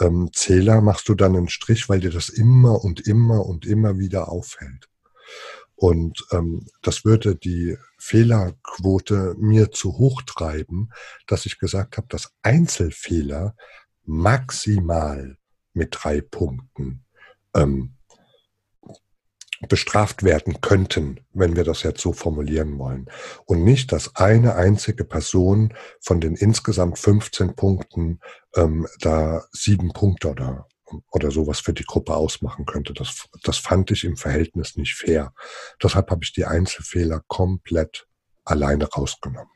ähm, 0.00 0.30
Zähler, 0.32 0.80
machst 0.80 1.08
du 1.08 1.14
dann 1.14 1.36
einen 1.36 1.48
Strich, 1.48 1.88
weil 1.88 2.00
dir 2.00 2.10
das 2.10 2.28
immer 2.28 2.84
und 2.84 3.06
immer 3.06 3.44
und 3.46 3.66
immer 3.66 3.98
wieder 3.98 4.28
auffällt. 4.28 4.88
Und 5.80 6.26
ähm, 6.32 6.66
das 6.82 7.04
würde 7.04 7.36
die 7.36 7.78
Fehlerquote 7.98 9.36
mir 9.38 9.70
zu 9.70 9.96
hoch 9.96 10.22
treiben, 10.22 10.90
dass 11.28 11.46
ich 11.46 11.60
gesagt 11.60 11.96
habe, 11.96 12.08
dass 12.08 12.32
Einzelfehler 12.42 13.54
maximal 14.04 15.36
mit 15.74 15.96
drei 16.00 16.20
Punkten 16.20 17.04
ähm, 17.54 17.94
bestraft 19.68 20.24
werden 20.24 20.60
könnten, 20.60 21.20
wenn 21.32 21.54
wir 21.54 21.62
das 21.62 21.84
jetzt 21.84 22.00
so 22.00 22.12
formulieren 22.12 22.76
wollen. 22.78 23.08
Und 23.44 23.62
nicht, 23.62 23.92
dass 23.92 24.16
eine 24.16 24.56
einzige 24.56 25.04
Person 25.04 25.74
von 26.00 26.20
den 26.20 26.34
insgesamt 26.34 26.98
15 26.98 27.54
Punkten 27.54 28.18
ähm, 28.56 28.88
da 29.00 29.44
sieben 29.52 29.92
Punkte 29.92 30.30
oder, 30.30 30.66
oder 31.10 31.30
sowas 31.30 31.60
für 31.60 31.72
die 31.72 31.84
Gruppe 31.84 32.14
ausmachen 32.14 32.66
könnte. 32.66 32.92
Das, 32.92 33.28
das 33.42 33.58
fand 33.58 33.90
ich 33.90 34.04
im 34.04 34.16
Verhältnis 34.16 34.76
nicht 34.76 34.94
fair. 34.94 35.32
Deshalb 35.82 36.10
habe 36.10 36.24
ich 36.24 36.32
die 36.32 36.44
Einzelfehler 36.44 37.22
komplett 37.26 38.06
alleine 38.44 38.86
rausgenommen. 38.86 39.50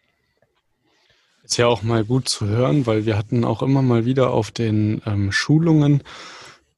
Ist 1.43 1.57
ja 1.57 1.67
auch 1.67 1.83
mal 1.83 2.05
gut 2.05 2.29
zu 2.29 2.47
hören, 2.47 2.87
weil 2.87 3.05
wir 3.05 3.17
hatten 3.19 3.45
auch 3.45 3.63
immer 3.63 3.83
mal 3.83 4.05
wieder 4.05 4.31
auf 4.31 4.51
den 4.51 5.03
ähm, 5.07 5.33
Schulungen 5.33 6.03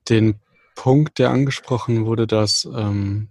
den 0.08 0.40
Punkt, 0.74 1.18
der 1.18 1.30
angesprochen 1.30 2.06
wurde, 2.06 2.26
dass 2.26 2.68
ähm, 2.74 3.28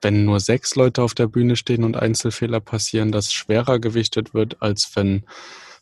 wenn 0.00 0.24
nur 0.24 0.40
sechs 0.40 0.74
Leute 0.74 1.02
auf 1.02 1.14
der 1.14 1.26
Bühne 1.26 1.56
stehen 1.56 1.82
und 1.82 1.96
Einzelfehler 1.96 2.60
passieren, 2.60 3.10
das 3.10 3.32
schwerer 3.32 3.78
gewichtet 3.78 4.34
wird, 4.34 4.60
als 4.60 4.90
wenn 4.94 5.24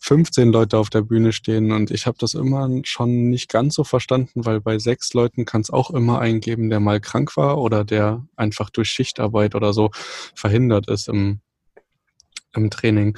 15 0.05 0.51
Leute 0.51 0.79
auf 0.79 0.91
der 0.91 1.03
Bühne 1.03 1.33
stehen. 1.33 1.71
Und 1.71 1.93
ich 1.93 2.07
habe 2.07 2.19
das 2.19 2.35
immer 2.35 2.69
schon 2.83 3.31
nicht 3.31 3.49
ganz 3.49 3.77
so 3.77 3.85
verstanden, 3.85 4.45
weil 4.45 4.61
bei 4.61 4.81
sechs 4.81 5.15
Leuten 5.15 5.45
kann 5.45 5.61
es 5.61 5.71
auch 5.71 5.91
immer 5.91 6.19
einen 6.19 6.41
geben, 6.41 6.71
der 6.71 6.81
mal 6.81 7.01
krank 7.01 7.37
war 7.37 7.59
oder 7.59 7.85
der 7.85 8.27
einfach 8.35 8.69
durch 8.71 8.89
Schichtarbeit 8.89 9.55
oder 9.55 9.73
so 9.73 9.91
verhindert 10.35 10.89
ist 10.89 11.09
im, 11.09 11.41
im 12.53 12.69
Training. 12.69 13.17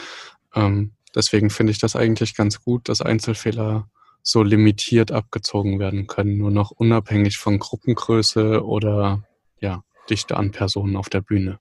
Ähm, 0.54 0.92
deswegen 1.14 1.48
finde 1.48 1.72
ich 1.72 1.78
das 1.78 1.96
eigentlich 1.96 2.36
ganz 2.36 2.60
gut, 2.60 2.90
dass 2.90 3.00
Einzelfehler 3.00 3.88
so 4.22 4.42
limitiert 4.42 5.10
abgezogen 5.10 5.78
werden 5.78 6.06
können, 6.06 6.36
nur 6.36 6.50
noch 6.50 6.70
unabhängig 6.70 7.38
von 7.38 7.58
Gruppengröße 7.58 8.62
oder 8.62 9.24
ja, 9.58 9.84
Dichte 10.10 10.36
an 10.36 10.50
Personen 10.50 10.96
auf 10.96 11.08
der 11.08 11.22
Bühne. 11.22 11.60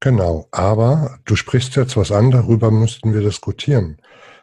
Genau, 0.00 0.46
aber 0.52 1.18
du 1.24 1.34
sprichst 1.34 1.74
jetzt 1.74 1.96
was 1.96 2.12
an, 2.12 2.30
darüber 2.30 2.70
müssten 2.70 3.12
wir 3.12 3.20
diskutieren. 3.20 4.00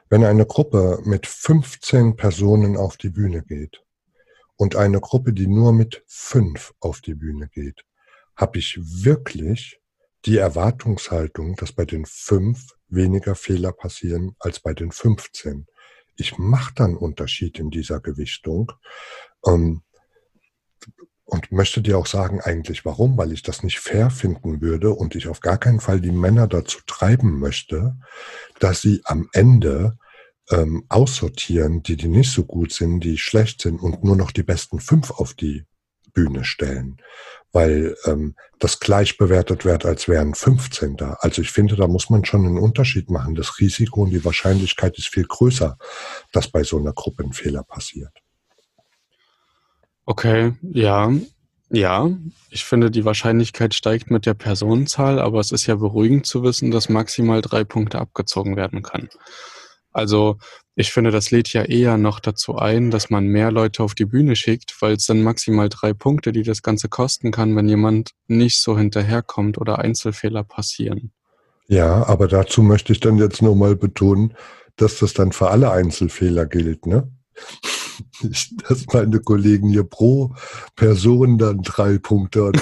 Wenn 0.09 0.25
eine 0.25 0.45
Gruppe 0.45 0.99
mit 1.05 1.25
15 1.27 2.17
Personen 2.17 2.75
auf 2.75 2.97
die 2.97 3.09
Bühne 3.09 3.41
geht 3.41 3.81
und 4.57 4.75
eine 4.75 4.99
Gruppe, 4.99 5.31
die 5.31 5.47
nur 5.47 5.71
mit 5.71 6.03
fünf 6.07 6.73
auf 6.81 6.99
die 6.99 7.15
Bühne 7.15 7.47
geht, 7.47 7.85
habe 8.35 8.59
ich 8.59 8.77
wirklich 8.81 9.79
die 10.25 10.37
Erwartungshaltung, 10.37 11.55
dass 11.55 11.71
bei 11.71 11.85
den 11.85 12.05
fünf 12.05 12.73
weniger 12.89 13.35
Fehler 13.35 13.71
passieren 13.71 14.35
als 14.39 14.59
bei 14.59 14.73
den 14.73 14.91
15. 14.91 15.67
Ich 16.17 16.37
mache 16.37 16.73
dann 16.75 16.97
Unterschied 16.97 17.59
in 17.59 17.69
dieser 17.69 18.01
Gewichtung 18.01 18.71
ähm, 19.45 19.83
und 21.25 21.51
möchte 21.51 21.81
dir 21.81 21.97
auch 21.97 22.05
sagen 22.05 22.39
eigentlich 22.39 22.85
warum, 22.85 23.17
weil 23.17 23.31
ich 23.31 23.41
das 23.41 23.63
nicht 23.63 23.79
fair 23.79 24.09
finden 24.11 24.61
würde 24.61 24.91
und 24.91 25.15
ich 25.15 25.27
auf 25.27 25.39
gar 25.39 25.57
keinen 25.57 25.79
Fall 25.79 25.99
die 25.99 26.11
Männer 26.11 26.47
dazu 26.47 26.79
treiben 26.85 27.39
möchte, 27.39 27.95
dass 28.59 28.81
sie 28.81 29.01
am 29.05 29.27
Ende 29.33 29.97
ähm, 30.51 30.85
aussortieren, 30.89 31.81
die, 31.81 31.97
die 31.97 32.07
nicht 32.07 32.31
so 32.31 32.43
gut 32.43 32.71
sind, 32.71 32.99
die 32.99 33.17
schlecht 33.17 33.61
sind 33.61 33.79
und 33.79 34.03
nur 34.03 34.15
noch 34.15 34.31
die 34.31 34.43
besten 34.43 34.79
fünf 34.79 35.11
auf 35.11 35.33
die 35.33 35.65
Bühne 36.13 36.43
stellen, 36.45 36.97
weil 37.51 37.95
ähm, 38.05 38.35
das 38.59 38.79
gleich 38.79 39.17
bewertet 39.17 39.65
wird, 39.65 39.85
als 39.85 40.07
wären 40.07 40.33
15 40.33 40.95
da. 40.95 41.17
Also 41.19 41.41
ich 41.41 41.51
finde, 41.51 41.75
da 41.75 41.87
muss 41.87 42.09
man 42.09 42.23
schon 42.23 42.45
einen 42.45 42.57
Unterschied 42.57 43.09
machen. 43.09 43.35
Das 43.35 43.59
Risiko 43.59 44.03
und 44.03 44.11
die 44.11 44.23
Wahrscheinlichkeit 44.23 44.97
ist 44.97 45.09
viel 45.09 45.25
größer, 45.25 45.77
dass 46.31 46.49
bei 46.49 46.63
so 46.63 46.77
einer 46.79 46.93
Gruppe 46.93 47.23
ein 47.23 47.33
Fehler 47.33 47.63
passiert. 47.63 48.24
Okay, 50.05 50.53
ja, 50.61 51.11
ja, 51.69 52.09
ich 52.51 52.63
finde, 52.63 52.91
die 52.91 53.05
Wahrscheinlichkeit 53.05 53.73
steigt 53.73 54.11
mit 54.11 54.25
der 54.25 54.35
Personenzahl, 54.35 55.19
aber 55.19 55.39
es 55.39 55.51
ist 55.51 55.65
ja 55.65 55.75
beruhigend 55.75 56.25
zu 56.25 56.43
wissen, 56.43 56.69
dass 56.69 56.89
maximal 56.89 57.41
drei 57.41 57.63
Punkte 57.63 57.99
abgezogen 57.99 58.55
werden 58.55 58.83
kann. 58.83 59.09
Also 59.91 60.37
ich 60.75 60.91
finde, 60.91 61.09
das 61.09 61.31
lädt 61.31 61.53
ja 61.53 61.63
eher 61.63 61.97
noch 61.97 62.19
dazu 62.19 62.57
ein, 62.57 62.91
dass 62.91 63.09
man 63.09 63.27
mehr 63.27 63.51
Leute 63.51 63.81
auf 63.81 63.95
die 63.95 64.05
Bühne 64.05 64.35
schickt, 64.35 64.75
weil 64.81 64.93
es 64.93 65.05
dann 65.05 65.23
maximal 65.23 65.69
drei 65.69 65.93
Punkte, 65.93 66.31
die 66.31 66.43
das 66.43 66.61
Ganze 66.61 66.87
kosten 66.87 67.31
kann, 67.31 67.55
wenn 67.55 67.67
jemand 67.67 68.11
nicht 68.27 68.61
so 68.61 68.77
hinterherkommt 68.77 69.57
oder 69.57 69.79
Einzelfehler 69.79 70.43
passieren. 70.43 71.11
Ja, 71.67 72.05
aber 72.05 72.27
dazu 72.27 72.61
möchte 72.61 72.93
ich 72.93 72.99
dann 72.99 73.17
jetzt 73.17 73.41
nur 73.41 73.55
mal 73.55 73.75
betonen, 73.75 74.35
dass 74.75 74.99
das 74.99 75.13
dann 75.13 75.31
für 75.31 75.49
alle 75.49 75.71
Einzelfehler 75.71 76.45
gilt, 76.45 76.85
ne? 76.85 77.09
dass 78.67 78.85
meine 78.93 79.19
Kollegen 79.19 79.69
hier 79.69 79.83
pro 79.83 80.33
Person 80.75 81.37
dann 81.37 81.61
drei 81.61 81.97
Punkte 81.97 82.43
oder 82.43 82.61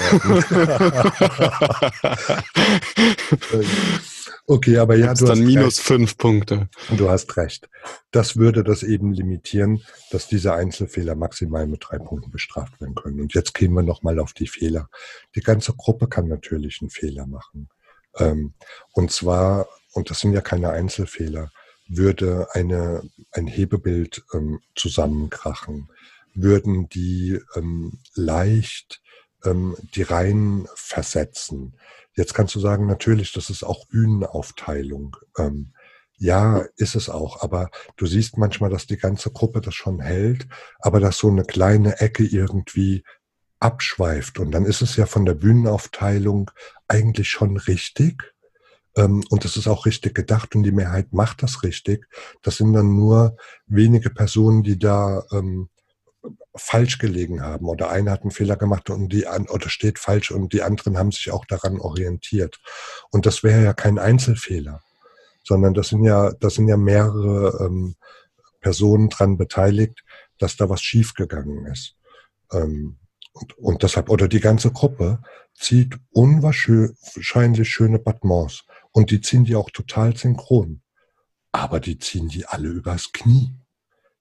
Okay, 4.46 4.76
aber 4.76 4.94
ja, 4.96 5.06
du 5.06 5.10
hast 5.12 5.28
dann 5.28 5.44
minus 5.44 5.78
recht. 5.78 5.86
fünf 5.86 6.18
Punkte. 6.18 6.68
Du 6.98 7.08
hast 7.08 7.34
recht. 7.38 7.70
Das 8.10 8.36
würde 8.36 8.62
das 8.62 8.82
eben 8.82 9.12
limitieren, 9.12 9.82
dass 10.10 10.28
diese 10.28 10.52
Einzelfehler 10.52 11.14
maximal 11.14 11.66
mit 11.66 11.84
drei 11.88 11.98
Punkten 11.98 12.30
bestraft 12.30 12.78
werden 12.80 12.94
können. 12.94 13.20
Und 13.20 13.32
jetzt 13.32 13.54
gehen 13.54 13.72
wir 13.72 13.82
nochmal 13.82 14.18
auf 14.18 14.34
die 14.34 14.46
Fehler. 14.46 14.90
Die 15.34 15.40
ganze 15.40 15.72
Gruppe 15.72 16.08
kann 16.08 16.28
natürlich 16.28 16.82
einen 16.82 16.90
Fehler 16.90 17.26
machen. 17.26 17.70
Ähm, 18.18 18.52
und 18.92 19.10
zwar, 19.10 19.66
und 19.94 20.10
das 20.10 20.20
sind 20.20 20.34
ja 20.34 20.42
keine 20.42 20.70
Einzelfehler, 20.70 21.50
würde 21.86 22.48
eine, 22.52 23.02
ein 23.32 23.46
Hebebild 23.46 24.24
ähm, 24.32 24.60
zusammenkrachen, 24.74 25.88
würden 26.34 26.88
die 26.88 27.40
ähm, 27.56 27.98
leicht 28.14 29.00
die 29.94 30.00
Reihen 30.00 30.66
versetzen, 30.74 31.74
Jetzt 32.16 32.34
kannst 32.34 32.54
du 32.54 32.60
sagen, 32.60 32.86
natürlich, 32.86 33.32
das 33.32 33.50
ist 33.50 33.64
auch 33.64 33.86
Bühnenaufteilung. 33.86 35.16
Ähm, 35.36 35.74
ja, 36.16 36.64
ist 36.76 36.94
es 36.94 37.08
auch, 37.08 37.42
aber 37.42 37.70
du 37.96 38.06
siehst 38.06 38.38
manchmal, 38.38 38.70
dass 38.70 38.86
die 38.86 38.96
ganze 38.96 39.30
Gruppe 39.32 39.60
das 39.60 39.74
schon 39.74 40.00
hält, 40.00 40.46
aber 40.78 41.00
dass 41.00 41.18
so 41.18 41.28
eine 41.28 41.44
kleine 41.44 42.00
Ecke 42.00 42.24
irgendwie 42.24 43.02
abschweift. 43.58 44.38
Und 44.38 44.52
dann 44.52 44.64
ist 44.64 44.80
es 44.80 44.94
ja 44.94 45.06
von 45.06 45.26
der 45.26 45.34
Bühnenaufteilung 45.34 46.52
eigentlich 46.86 47.30
schon 47.30 47.56
richtig. 47.56 48.33
Ähm, 48.96 49.24
und 49.30 49.44
das 49.44 49.56
ist 49.56 49.66
auch 49.66 49.86
richtig 49.86 50.14
gedacht 50.14 50.54
und 50.54 50.62
die 50.62 50.72
Mehrheit 50.72 51.12
macht 51.12 51.42
das 51.42 51.62
richtig. 51.62 52.06
Das 52.42 52.56
sind 52.56 52.72
dann 52.72 52.94
nur 52.94 53.36
wenige 53.66 54.10
Personen, 54.10 54.62
die 54.62 54.78
da 54.78 55.24
ähm, 55.32 55.68
falsch 56.56 56.98
gelegen 56.98 57.42
haben 57.42 57.66
oder 57.66 57.90
einer 57.90 58.12
hat 58.12 58.22
einen 58.22 58.30
Fehler 58.30 58.56
gemacht 58.56 58.88
und 58.88 59.08
die 59.08 59.26
oder 59.26 59.68
steht 59.68 59.98
falsch 59.98 60.30
und 60.30 60.52
die 60.52 60.62
anderen 60.62 60.96
haben 60.96 61.10
sich 61.10 61.30
auch 61.30 61.44
daran 61.44 61.80
orientiert. 61.80 62.60
Und 63.10 63.26
das 63.26 63.42
wäre 63.42 63.62
ja 63.62 63.72
kein 63.72 63.98
Einzelfehler, 63.98 64.80
sondern 65.42 65.74
das 65.74 65.88
sind 65.88 66.04
ja, 66.04 66.32
das 66.32 66.54
sind 66.54 66.68
ja 66.68 66.76
mehrere 66.76 67.66
ähm, 67.66 67.96
Personen 68.60 69.10
dran 69.10 69.36
beteiligt, 69.36 70.04
dass 70.38 70.56
da 70.56 70.68
was 70.68 70.80
schiefgegangen 70.80 71.66
ist. 71.66 71.96
Ähm, 72.52 72.98
und, 73.32 73.58
und 73.58 73.82
deshalb, 73.82 74.08
oder 74.08 74.28
die 74.28 74.40
ganze 74.40 74.70
Gruppe 74.70 75.18
zieht 75.54 75.98
unwahrscheinlich 76.12 77.68
schöne 77.68 77.98
Battements 77.98 78.64
und 78.94 79.10
die 79.10 79.20
ziehen 79.20 79.44
die 79.44 79.56
auch 79.56 79.70
total 79.70 80.16
synchron. 80.16 80.80
Aber 81.52 81.80
die 81.80 81.98
ziehen 81.98 82.28
die 82.28 82.46
alle 82.46 82.68
übers 82.68 83.12
Knie. 83.12 83.52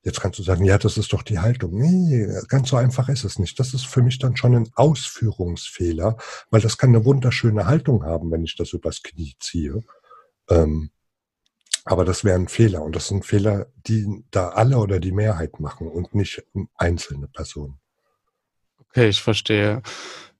Jetzt 0.01 0.19
kannst 0.19 0.39
du 0.39 0.43
sagen, 0.43 0.65
ja, 0.65 0.77
das 0.77 0.97
ist 0.97 1.13
doch 1.13 1.23
die 1.23 1.39
Haltung. 1.39 1.75
Nee, 1.75 2.27
ganz 2.49 2.69
so 2.69 2.75
einfach 2.75 3.07
ist 3.07 3.23
es 3.23 3.39
nicht. 3.39 3.57
Das 3.59 3.73
ist 3.73 3.85
für 3.85 4.01
mich 4.01 4.19
dann 4.19 4.35
schon 4.35 4.55
ein 4.55 4.69
Ausführungsfehler, 4.73 6.17
weil 6.49 6.59
das 6.59 6.77
kann 6.77 6.89
eine 6.89 7.05
wunderschöne 7.05 7.67
Haltung 7.67 8.03
haben, 8.03 8.31
wenn 8.31 8.43
ich 8.43 8.57
das 8.57 8.73
übers 8.73 9.03
Knie 9.03 9.35
ziehe. 9.39 9.83
Ähm, 10.49 10.89
aber 11.85 12.03
das 12.03 12.23
wäre 12.23 12.35
ein 12.37 12.47
Fehler. 12.47 12.81
Und 12.81 12.95
das 12.95 13.07
sind 13.07 13.25
Fehler, 13.25 13.67
die 13.75 14.25
da 14.31 14.49
alle 14.49 14.77
oder 14.79 14.99
die 14.99 15.11
Mehrheit 15.11 15.59
machen 15.59 15.87
und 15.87 16.15
nicht 16.15 16.43
einzelne 16.75 17.27
Personen. 17.27 17.79
Okay, 18.79 19.07
ich 19.07 19.21
verstehe. 19.21 19.81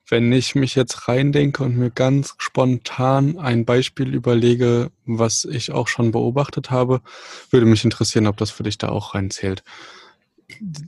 Wenn 0.10 0.32
ich 0.34 0.54
mich 0.54 0.76
jetzt 0.76 1.08
reindenke 1.08 1.64
und 1.64 1.78
mir 1.78 1.90
ganz 1.90 2.36
spontan 2.38 3.38
ein 3.40 3.64
Beispiel 3.66 4.14
überlege, 4.14 4.92
was 5.06 5.46
ich 5.46 5.72
auch 5.72 5.88
schon 5.88 6.12
beobachtet 6.12 6.72
habe, 6.72 7.02
würde 7.50 7.66
mich 7.66 7.86
interessieren, 7.86 8.28
ob 8.28 8.38
das 8.38 8.52
für 8.52 8.64
dich 8.64 8.78
da 8.78 8.90
auch 8.90 9.16
reinzählt. 9.16 9.64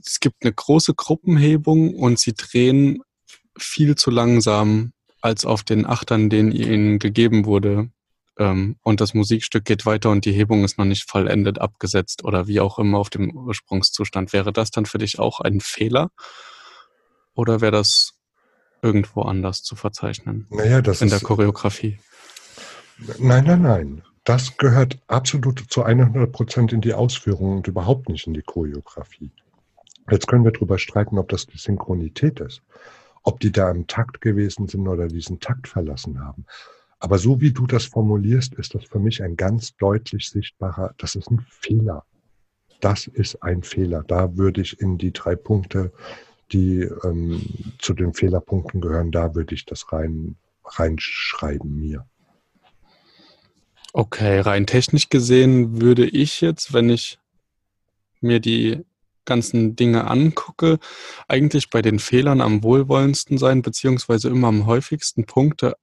Es 0.04 0.20
gibt 0.20 0.44
eine 0.44 0.52
große 0.52 0.94
Gruppenhebung 0.94 1.94
und 1.94 2.18
sie 2.18 2.34
drehen 2.34 3.02
viel 3.58 3.94
zu 3.94 4.10
langsam 4.10 4.92
als 5.22 5.44
auf 5.46 5.62
den 5.62 5.86
Achtern, 5.86 6.28
den 6.28 6.52
ihnen 6.52 6.98
gegeben 6.98 7.46
wurde. 7.46 7.90
Ähm, 8.38 8.76
und 8.82 9.00
das 9.00 9.14
Musikstück 9.14 9.64
geht 9.64 9.86
weiter 9.86 10.10
und 10.10 10.24
die 10.24 10.32
Hebung 10.32 10.62
ist 10.64 10.78
noch 10.78 10.84
nicht 10.84 11.08
vollendet 11.08 11.58
abgesetzt 11.58 12.22
oder 12.22 12.46
wie 12.46 12.60
auch 12.60 12.78
immer 12.78 12.98
auf 12.98 13.10
dem 13.10 13.34
Ursprungszustand. 13.34 14.32
Wäre 14.32 14.52
das 14.52 14.70
dann 14.70 14.86
für 14.86 14.98
dich 14.98 15.18
auch 15.18 15.40
ein 15.40 15.60
Fehler? 15.60 16.10
Oder 17.34 17.60
wäre 17.60 17.72
das 17.72 18.15
irgendwo 18.82 19.22
anders 19.22 19.62
zu 19.62 19.76
verzeichnen. 19.76 20.46
Naja, 20.50 20.82
das 20.82 21.02
in 21.02 21.08
der 21.08 21.20
Choreografie. 21.20 21.98
Nein, 23.18 23.44
nein, 23.44 23.62
nein. 23.62 24.02
Das 24.24 24.56
gehört 24.56 24.98
absolut 25.06 25.64
zu 25.68 25.84
100 25.84 26.32
Prozent 26.32 26.72
in 26.72 26.80
die 26.80 26.94
Ausführung 26.94 27.58
und 27.58 27.68
überhaupt 27.68 28.08
nicht 28.08 28.26
in 28.26 28.34
die 28.34 28.42
Choreografie. 28.42 29.30
Jetzt 30.10 30.26
können 30.26 30.44
wir 30.44 30.52
darüber 30.52 30.78
streiten, 30.78 31.18
ob 31.18 31.28
das 31.28 31.46
die 31.46 31.58
Synchronität 31.58 32.40
ist, 32.40 32.62
ob 33.22 33.40
die 33.40 33.52
da 33.52 33.70
im 33.70 33.86
Takt 33.86 34.20
gewesen 34.20 34.66
sind 34.66 34.86
oder 34.88 35.08
diesen 35.08 35.40
Takt 35.40 35.68
verlassen 35.68 36.20
haben. 36.20 36.46
Aber 36.98 37.18
so 37.18 37.40
wie 37.40 37.52
du 37.52 37.66
das 37.66 37.84
formulierst, 37.84 38.54
ist 38.54 38.74
das 38.74 38.84
für 38.84 38.98
mich 38.98 39.22
ein 39.22 39.36
ganz 39.36 39.76
deutlich 39.76 40.28
sichtbarer, 40.28 40.94
das 40.98 41.14
ist 41.14 41.30
ein 41.30 41.44
Fehler. 41.48 42.04
Das 42.80 43.06
ist 43.06 43.42
ein 43.42 43.62
Fehler. 43.62 44.02
Da 44.06 44.36
würde 44.36 44.60
ich 44.60 44.80
in 44.80 44.98
die 44.98 45.12
drei 45.12 45.34
Punkte 45.36 45.92
die 46.52 46.82
ähm, 47.04 47.74
zu 47.78 47.94
den 47.94 48.14
Fehlerpunkten 48.14 48.80
gehören, 48.80 49.10
da 49.10 49.34
würde 49.34 49.54
ich 49.54 49.64
das 49.64 49.92
rein 49.92 50.36
reinschreiben 50.64 51.78
mir. 51.78 52.06
Okay, 53.92 54.40
rein 54.40 54.66
technisch 54.66 55.08
gesehen 55.08 55.80
würde 55.80 56.06
ich 56.06 56.40
jetzt, 56.40 56.72
wenn 56.72 56.90
ich 56.90 57.18
mir 58.20 58.40
die 58.40 58.84
ganzen 59.24 59.74
Dinge 59.74 60.06
angucke, 60.06 60.78
eigentlich 61.28 61.70
bei 61.70 61.82
den 61.82 61.98
Fehlern 61.98 62.40
am 62.40 62.62
wohlwollendsten 62.62 63.38
sein, 63.38 63.62
beziehungsweise 63.62 64.28
immer 64.28 64.48
am 64.48 64.66
häufigsten 64.66 65.26
Punkte 65.26 65.76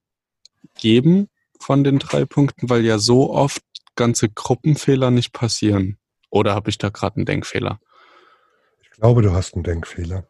geben 0.76 1.28
von 1.60 1.84
den 1.84 1.98
drei 1.98 2.24
Punkten, 2.24 2.70
weil 2.70 2.84
ja 2.84 2.98
so 2.98 3.32
oft 3.32 3.62
ganze 3.96 4.28
Gruppenfehler 4.28 5.10
nicht 5.10 5.32
passieren. 5.32 5.98
Oder 6.30 6.54
habe 6.54 6.70
ich 6.70 6.78
da 6.78 6.88
gerade 6.88 7.16
einen 7.16 7.26
Denkfehler? 7.26 7.80
Ich 8.82 8.90
glaube, 8.90 9.22
du 9.22 9.32
hast 9.32 9.54
einen 9.54 9.64
Denkfehler. 9.64 10.26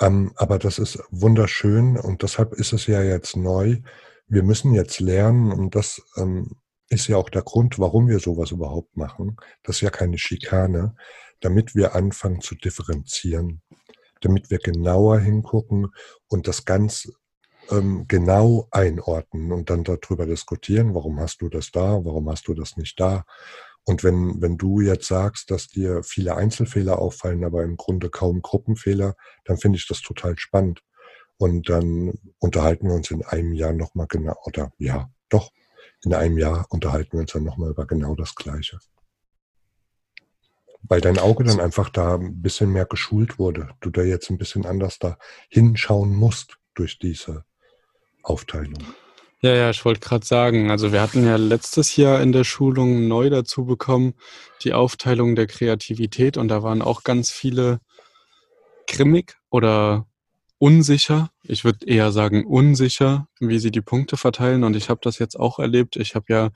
Ähm, 0.00 0.32
aber 0.36 0.58
das 0.58 0.78
ist 0.78 0.98
wunderschön 1.10 1.96
und 1.96 2.22
deshalb 2.22 2.52
ist 2.52 2.72
es 2.72 2.86
ja 2.86 3.02
jetzt 3.02 3.36
neu. 3.36 3.78
Wir 4.26 4.42
müssen 4.42 4.74
jetzt 4.74 5.00
lernen 5.00 5.52
und 5.52 5.74
das 5.74 6.02
ähm, 6.16 6.56
ist 6.88 7.08
ja 7.08 7.16
auch 7.16 7.30
der 7.30 7.42
Grund, 7.42 7.78
warum 7.78 8.08
wir 8.08 8.18
sowas 8.18 8.50
überhaupt 8.50 8.96
machen. 8.96 9.36
Das 9.62 9.76
ist 9.76 9.82
ja 9.82 9.90
keine 9.90 10.18
Schikane, 10.18 10.96
damit 11.40 11.74
wir 11.74 11.94
anfangen 11.94 12.40
zu 12.40 12.54
differenzieren, 12.54 13.62
damit 14.20 14.50
wir 14.50 14.58
genauer 14.58 15.18
hingucken 15.20 15.88
und 16.28 16.48
das 16.48 16.64
ganz 16.64 17.12
ähm, 17.70 18.06
genau 18.08 18.68
einordnen 18.70 19.52
und 19.52 19.70
dann 19.70 19.84
darüber 19.84 20.26
diskutieren, 20.26 20.94
warum 20.94 21.20
hast 21.20 21.40
du 21.40 21.48
das 21.48 21.70
da, 21.70 22.04
warum 22.04 22.28
hast 22.28 22.48
du 22.48 22.54
das 22.54 22.76
nicht 22.76 22.98
da 23.00 23.24
und 23.84 24.02
wenn, 24.02 24.40
wenn 24.40 24.56
du 24.56 24.80
jetzt 24.80 25.06
sagst, 25.06 25.50
dass 25.50 25.68
dir 25.68 26.02
viele 26.02 26.36
Einzelfehler 26.36 26.98
auffallen, 26.98 27.44
aber 27.44 27.62
im 27.62 27.76
Grunde 27.76 28.08
kaum 28.08 28.40
Gruppenfehler, 28.40 29.14
dann 29.44 29.58
finde 29.58 29.76
ich 29.76 29.86
das 29.86 30.00
total 30.00 30.38
spannend. 30.38 30.82
Und 31.36 31.68
dann 31.68 32.14
unterhalten 32.38 32.88
wir 32.88 32.94
uns 32.94 33.10
in 33.10 33.24
einem 33.24 33.52
Jahr 33.52 33.72
nochmal 33.72 34.06
genau, 34.08 34.36
oder 34.44 34.72
ja, 34.78 35.10
doch, 35.28 35.50
in 36.02 36.14
einem 36.14 36.38
Jahr 36.38 36.66
unterhalten 36.70 37.12
wir 37.12 37.20
uns 37.20 37.32
dann 37.32 37.44
nochmal 37.44 37.70
über 37.70 37.86
genau 37.86 38.14
das 38.14 38.34
Gleiche. 38.34 38.78
Weil 40.82 41.00
dein 41.00 41.18
Auge 41.18 41.44
dann 41.44 41.60
einfach 41.60 41.90
da 41.90 42.14
ein 42.14 42.40
bisschen 42.40 42.70
mehr 42.70 42.86
geschult 42.86 43.38
wurde. 43.38 43.70
Du 43.80 43.90
da 43.90 44.02
jetzt 44.02 44.30
ein 44.30 44.38
bisschen 44.38 44.64
anders 44.64 44.98
da 44.98 45.18
hinschauen 45.48 46.14
musst 46.14 46.58
durch 46.74 46.98
diese 46.98 47.44
Aufteilung. 48.22 48.82
Ja, 49.44 49.54
ja, 49.54 49.68
ich 49.68 49.84
wollte 49.84 50.00
gerade 50.00 50.24
sagen, 50.24 50.70
also 50.70 50.90
wir 50.90 51.02
hatten 51.02 51.26
ja 51.26 51.36
letztes 51.36 51.96
Jahr 51.96 52.22
in 52.22 52.32
der 52.32 52.44
Schulung 52.44 53.08
neu 53.08 53.28
dazu 53.28 53.66
bekommen, 53.66 54.14
die 54.62 54.72
Aufteilung 54.72 55.36
der 55.36 55.46
Kreativität 55.46 56.38
und 56.38 56.48
da 56.48 56.62
waren 56.62 56.80
auch 56.80 57.04
ganz 57.04 57.30
viele 57.30 57.80
grimmig 58.86 59.36
oder 59.50 60.06
unsicher. 60.56 61.28
Ich 61.42 61.62
würde 61.62 61.86
eher 61.86 62.10
sagen 62.10 62.46
unsicher, 62.46 63.28
wie 63.38 63.58
sie 63.58 63.70
die 63.70 63.82
Punkte 63.82 64.16
verteilen 64.16 64.64
und 64.64 64.76
ich 64.76 64.88
habe 64.88 65.00
das 65.02 65.18
jetzt 65.18 65.38
auch 65.38 65.58
erlebt. 65.58 65.96
Ich 65.96 66.14
habe 66.14 66.24
ja 66.30 66.50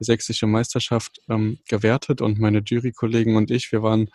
die 0.00 0.04
sächsische 0.04 0.48
Meisterschaft 0.48 1.20
ähm, 1.28 1.60
gewertet 1.68 2.20
und 2.20 2.40
meine 2.40 2.62
Jurykollegen 2.66 3.36
und 3.36 3.52
ich, 3.52 3.70
wir 3.70 3.84
waren 3.84 4.10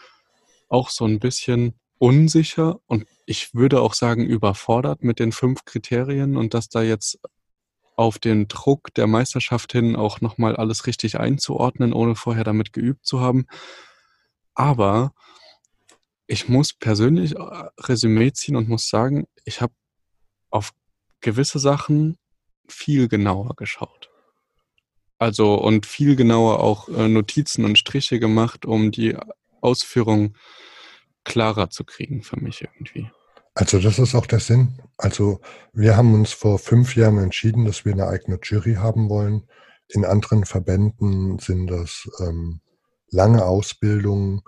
auch 0.68 0.90
so 0.90 1.06
ein 1.06 1.20
bisschen 1.20 1.80
unsicher 1.98 2.82
und 2.88 3.08
ich 3.26 3.54
würde 3.54 3.80
auch 3.80 3.94
sagen 3.94 4.26
überfordert 4.26 5.02
mit 5.02 5.20
den 5.20 5.32
fünf 5.32 5.63
Kriterien 5.63 6.36
und 6.36 6.54
dass 6.54 6.68
da 6.68 6.82
jetzt 6.82 7.20
auf 7.98 8.20
den 8.20 8.48
Druck 8.48 8.94
der 8.94 9.08
Meisterschaft 9.08 9.74
hin 9.74 9.96
auch 9.96 10.22
nochmal 10.22 10.56
alles 10.56 10.86
richtig 10.86 11.20
einzuordnen, 11.20 11.94
ohne 11.94 12.16
vorher 12.16 12.44
damit 12.44 12.72
geübt 12.72 13.06
zu 13.06 13.20
haben. 13.20 13.48
Aber 14.54 15.14
ich 16.28 16.48
muss 16.48 16.74
persönlich 16.74 17.36
äh, 17.36 17.70
Resümee 17.80 18.32
ziehen 18.32 18.56
und 18.56 18.70
muss 18.70 18.88
sagen, 18.88 19.28
ich 19.46 19.62
habe 19.62 19.74
auf 20.52 20.74
gewisse 21.22 21.58
Sachen 21.58 22.18
viel 22.68 23.08
genauer 23.08 23.56
geschaut. 23.56 24.10
Also 25.18 25.56
und 25.56 25.88
viel 25.88 26.16
genauer 26.16 26.60
auch 26.60 26.90
äh, 26.90 27.08
Notizen 27.08 27.66
und 27.66 27.80
Striche 27.80 28.20
gemacht, 28.20 28.66
um 28.66 28.92
die 28.92 29.18
Ausführung 29.62 30.38
klarer 31.24 31.72
zu 31.72 31.84
kriegen 31.84 32.22
für 32.22 32.40
mich 32.40 32.62
irgendwie. 32.62 33.10
Also 33.58 33.80
das 33.80 33.98
ist 33.98 34.13
auch 34.13 34.28
der 34.28 34.39
Sinn. 34.39 34.78
Also 34.98 35.41
wir 35.74 35.98
haben 35.98 36.13
uns 36.13 36.32
vor 36.32 36.60
fünf 36.60 36.96
Jahren 36.96 37.17
entschieden, 37.17 37.65
dass 37.65 37.86
wir 37.86 37.91
eine 37.91 38.06
eigene 38.06 38.38
Jury 38.43 38.76
haben 38.76 39.10
wollen. 39.10 39.48
In 39.88 40.06
anderen 40.06 40.46
Verbänden 40.46 41.39
sind 41.39 41.65
das 41.65 42.08
ähm, 42.20 42.62
lange 43.10 43.43
Ausbildungen, 43.43 44.43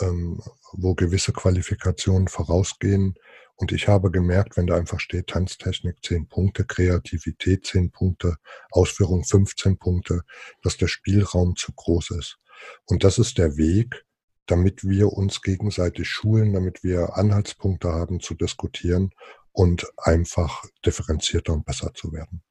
ähm, 0.00 0.40
wo 0.72 0.94
gewisse 0.94 1.34
Qualifikationen 1.34 2.28
vorausgehen. 2.28 3.16
Und 3.56 3.72
ich 3.72 3.88
habe 3.88 4.10
gemerkt, 4.10 4.56
wenn 4.56 4.66
da 4.66 4.76
einfach 4.76 5.00
steht 5.00 5.26
Tanztechnik 5.26 6.02
10 6.02 6.26
Punkte, 6.28 6.64
Kreativität 6.64 7.66
10 7.66 7.90
Punkte, 7.90 8.36
Ausführung 8.70 9.24
15 9.24 9.76
Punkte, 9.76 10.22
dass 10.62 10.78
der 10.78 10.88
Spielraum 10.88 11.56
zu 11.56 11.72
groß 11.74 12.12
ist. 12.12 12.38
Und 12.86 13.04
das 13.04 13.18
ist 13.18 13.36
der 13.36 13.58
Weg, 13.58 14.05
damit 14.46 14.84
wir 14.84 15.12
uns 15.12 15.42
gegenseitig 15.42 16.08
schulen, 16.08 16.52
damit 16.52 16.82
wir 16.82 17.16
Anhaltspunkte 17.16 17.92
haben 17.92 18.20
zu 18.20 18.34
diskutieren 18.34 19.10
und 19.52 19.86
einfach 19.96 20.64
differenzierter 20.84 21.52
und 21.52 21.64
besser 21.64 21.92
zu 21.94 22.12
werden. 22.12 22.42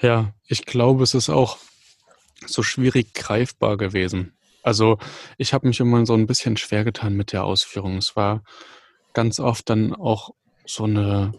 Ja, 0.00 0.34
ich 0.46 0.64
glaube, 0.64 1.02
es 1.02 1.14
ist 1.14 1.28
auch 1.28 1.58
so 2.46 2.62
schwierig 2.62 3.14
greifbar 3.14 3.76
gewesen. 3.76 4.36
Also 4.62 4.98
ich 5.36 5.52
habe 5.52 5.66
mich 5.66 5.80
immer 5.80 6.04
so 6.06 6.14
ein 6.14 6.26
bisschen 6.26 6.56
schwer 6.56 6.84
getan 6.84 7.14
mit 7.14 7.32
der 7.32 7.44
Ausführung. 7.44 7.96
Es 7.96 8.16
war 8.16 8.42
ganz 9.12 9.40
oft 9.40 9.68
dann 9.70 9.94
auch 9.94 10.30
so 10.66 10.84
eine 10.84 11.32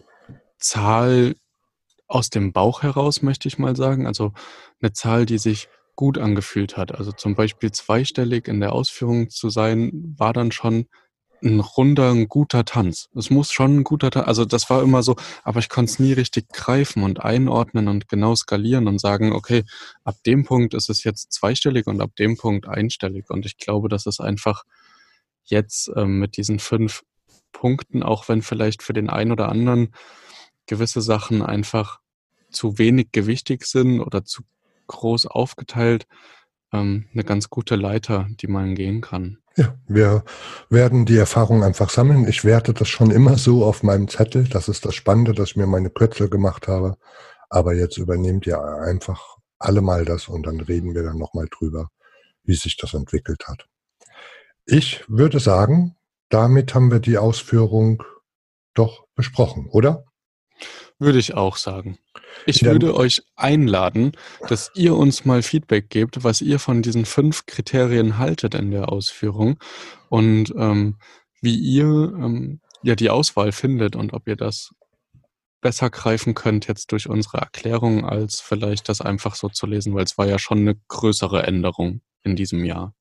Zahl 0.58 1.36
aus 2.06 2.28
dem 2.28 2.52
Bauch 2.52 2.82
heraus, 2.82 3.22
möchte 3.22 3.48
ich 3.48 3.58
mal 3.58 3.76
sagen. 3.76 4.06
Also 4.06 4.32
eine 4.80 4.92
Zahl, 4.92 5.26
die 5.26 5.38
sich 5.38 5.68
gut 5.96 6.18
angefühlt 6.18 6.76
hat. 6.76 6.94
Also 6.94 7.12
zum 7.12 7.34
Beispiel 7.34 7.72
zweistellig 7.72 8.48
in 8.48 8.60
der 8.60 8.72
Ausführung 8.72 9.30
zu 9.30 9.50
sein, 9.50 10.14
war 10.16 10.32
dann 10.32 10.52
schon 10.52 10.86
ein 11.42 11.60
runder, 11.60 12.10
ein 12.10 12.28
guter 12.28 12.64
Tanz. 12.64 13.08
Es 13.14 13.30
muss 13.30 13.52
schon 13.52 13.78
ein 13.78 13.84
guter 13.84 14.10
Tanz, 14.10 14.26
also 14.26 14.44
das 14.44 14.68
war 14.68 14.82
immer 14.82 15.02
so, 15.02 15.16
aber 15.42 15.60
ich 15.60 15.68
konnte 15.68 15.90
es 15.92 15.98
nie 15.98 16.12
richtig 16.12 16.48
greifen 16.50 17.02
und 17.02 17.20
einordnen 17.20 17.88
und 17.88 18.08
genau 18.08 18.34
skalieren 18.34 18.88
und 18.88 19.00
sagen, 19.00 19.32
okay, 19.32 19.64
ab 20.04 20.16
dem 20.26 20.44
Punkt 20.44 20.74
ist 20.74 20.90
es 20.90 21.04
jetzt 21.04 21.32
zweistellig 21.32 21.86
und 21.86 22.00
ab 22.00 22.14
dem 22.16 22.36
Punkt 22.36 22.68
einstellig. 22.68 23.30
Und 23.30 23.46
ich 23.46 23.56
glaube, 23.56 23.88
das 23.88 24.06
ist 24.06 24.20
einfach 24.20 24.64
jetzt 25.44 25.90
ähm, 25.96 26.18
mit 26.18 26.36
diesen 26.36 26.58
fünf 26.58 27.02
Punkten, 27.52 28.02
auch 28.02 28.28
wenn 28.28 28.42
vielleicht 28.42 28.82
für 28.82 28.92
den 28.92 29.08
einen 29.08 29.32
oder 29.32 29.48
anderen 29.48 29.94
gewisse 30.66 31.00
Sachen 31.00 31.42
einfach 31.42 32.00
zu 32.50 32.78
wenig 32.78 33.08
gewichtig 33.12 33.64
sind 33.64 34.00
oder 34.00 34.24
zu 34.24 34.42
groß 34.90 35.26
aufgeteilt, 35.26 36.06
ähm, 36.72 37.06
eine 37.12 37.24
ganz 37.24 37.48
gute 37.48 37.76
Leiter, 37.76 38.28
die 38.30 38.46
man 38.46 38.74
gehen 38.74 39.00
kann. 39.00 39.38
Ja, 39.56 39.74
wir 39.88 40.24
werden 40.68 41.06
die 41.06 41.16
Erfahrung 41.16 41.64
einfach 41.64 41.90
sammeln. 41.90 42.26
Ich 42.28 42.44
werte 42.44 42.72
das 42.72 42.88
schon 42.88 43.10
immer 43.10 43.36
so 43.36 43.64
auf 43.64 43.82
meinem 43.82 44.08
Zettel. 44.08 44.44
Das 44.44 44.68
ist 44.68 44.84
das 44.84 44.94
Spannende, 44.94 45.32
dass 45.32 45.50
ich 45.50 45.56
mir 45.56 45.66
meine 45.66 45.90
Kürzel 45.90 46.28
gemacht 46.28 46.68
habe. 46.68 46.96
Aber 47.48 47.74
jetzt 47.74 47.96
übernehmt 47.96 48.46
ihr 48.46 48.62
einfach 48.62 49.36
alle 49.58 49.80
mal 49.80 50.04
das 50.04 50.28
und 50.28 50.46
dann 50.46 50.60
reden 50.60 50.94
wir 50.94 51.02
dann 51.02 51.18
nochmal 51.18 51.48
drüber, 51.50 51.90
wie 52.44 52.54
sich 52.54 52.76
das 52.76 52.94
entwickelt 52.94 53.48
hat. 53.48 53.66
Ich 54.64 55.04
würde 55.08 55.40
sagen, 55.40 55.96
damit 56.28 56.74
haben 56.74 56.90
wir 56.92 57.00
die 57.00 57.18
Ausführung 57.18 58.02
doch 58.74 59.04
besprochen, 59.16 59.68
oder? 59.70 60.04
Würde 61.00 61.18
ich 61.18 61.34
auch 61.34 61.56
sagen. 61.56 61.98
Ich 62.44 62.60
ja. 62.60 62.72
würde 62.72 62.94
euch 62.94 63.22
einladen, 63.34 64.12
dass 64.48 64.70
ihr 64.74 64.94
uns 64.94 65.24
mal 65.24 65.42
Feedback 65.42 65.88
gebt, 65.88 66.22
was 66.22 66.42
ihr 66.42 66.58
von 66.58 66.82
diesen 66.82 67.06
fünf 67.06 67.46
Kriterien 67.46 68.18
haltet 68.18 68.54
in 68.54 68.70
der 68.70 68.92
Ausführung 68.92 69.58
und 70.10 70.52
ähm, 70.56 70.98
wie 71.40 71.56
ihr 71.56 71.86
ähm, 71.86 72.60
ja 72.82 72.96
die 72.96 73.08
Auswahl 73.08 73.50
findet 73.50 73.96
und 73.96 74.12
ob 74.12 74.28
ihr 74.28 74.36
das 74.36 74.74
besser 75.62 75.88
greifen 75.88 76.34
könnt 76.34 76.68
jetzt 76.68 76.92
durch 76.92 77.08
unsere 77.08 77.38
Erklärung, 77.38 78.04
als 78.04 78.40
vielleicht 78.40 78.90
das 78.90 79.00
einfach 79.00 79.36
so 79.36 79.48
zu 79.48 79.66
lesen, 79.66 79.94
weil 79.94 80.04
es 80.04 80.18
war 80.18 80.26
ja 80.26 80.38
schon 80.38 80.58
eine 80.58 80.76
größere 80.88 81.44
Änderung 81.44 82.02
in 82.22 82.36
diesem 82.36 82.64
Jahr. 82.64 82.94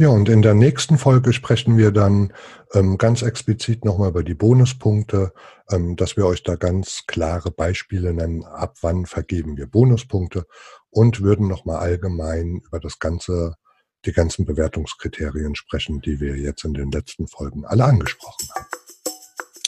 Ja, 0.00 0.10
und 0.10 0.28
in 0.28 0.42
der 0.42 0.54
nächsten 0.54 0.96
Folge 0.96 1.32
sprechen 1.32 1.76
wir 1.76 1.90
dann 1.90 2.32
ähm, 2.72 2.98
ganz 2.98 3.22
explizit 3.22 3.84
nochmal 3.84 4.10
über 4.10 4.22
die 4.22 4.34
Bonuspunkte, 4.34 5.32
ähm, 5.72 5.96
dass 5.96 6.16
wir 6.16 6.24
euch 6.24 6.44
da 6.44 6.54
ganz 6.54 7.02
klare 7.08 7.50
Beispiele 7.50 8.14
nennen, 8.14 8.44
ab 8.44 8.76
wann 8.80 9.06
vergeben 9.06 9.56
wir 9.56 9.66
Bonuspunkte 9.66 10.46
und 10.90 11.20
würden 11.20 11.48
nochmal 11.48 11.78
allgemein 11.78 12.62
über 12.64 12.78
das 12.78 13.00
ganze, 13.00 13.56
die 14.04 14.12
ganzen 14.12 14.44
Bewertungskriterien 14.44 15.56
sprechen, 15.56 16.00
die 16.00 16.20
wir 16.20 16.36
jetzt 16.36 16.64
in 16.64 16.74
den 16.74 16.92
letzten 16.92 17.26
Folgen 17.26 17.64
alle 17.64 17.84
angesprochen 17.84 18.48
haben. 18.54 18.66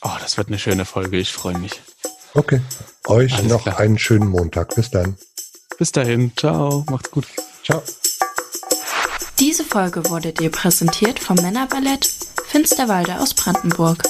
Oh, 0.03 0.17
das 0.21 0.39
wird 0.39 0.47
eine 0.47 0.61
schöne 0.61 0.85
Folge, 0.85 1.19
ich 1.19 1.33
freue 1.33 1.59
mich. 1.59 1.83
Okay, 2.35 2.61
euch 3.09 3.35
Alles 3.35 3.49
noch 3.51 3.63
klar. 3.65 3.81
einen 3.81 3.99
schönen 3.99 4.29
Montag. 4.29 4.77
Bis 4.77 4.93
dann. 4.93 5.17
Bis 5.77 5.91
dahin, 5.91 6.31
ciao, 6.37 6.85
macht's 6.89 7.11
gut. 7.11 7.27
Ciao. 7.65 7.83
Diese 9.41 9.65
Folge 9.65 10.11
wurde 10.11 10.35
dir 10.35 10.51
präsentiert 10.51 11.19
vom 11.19 11.35
Männerballett 11.37 12.11
Finsterwalde 12.49 13.19
aus 13.21 13.33
Brandenburg. 13.33 14.03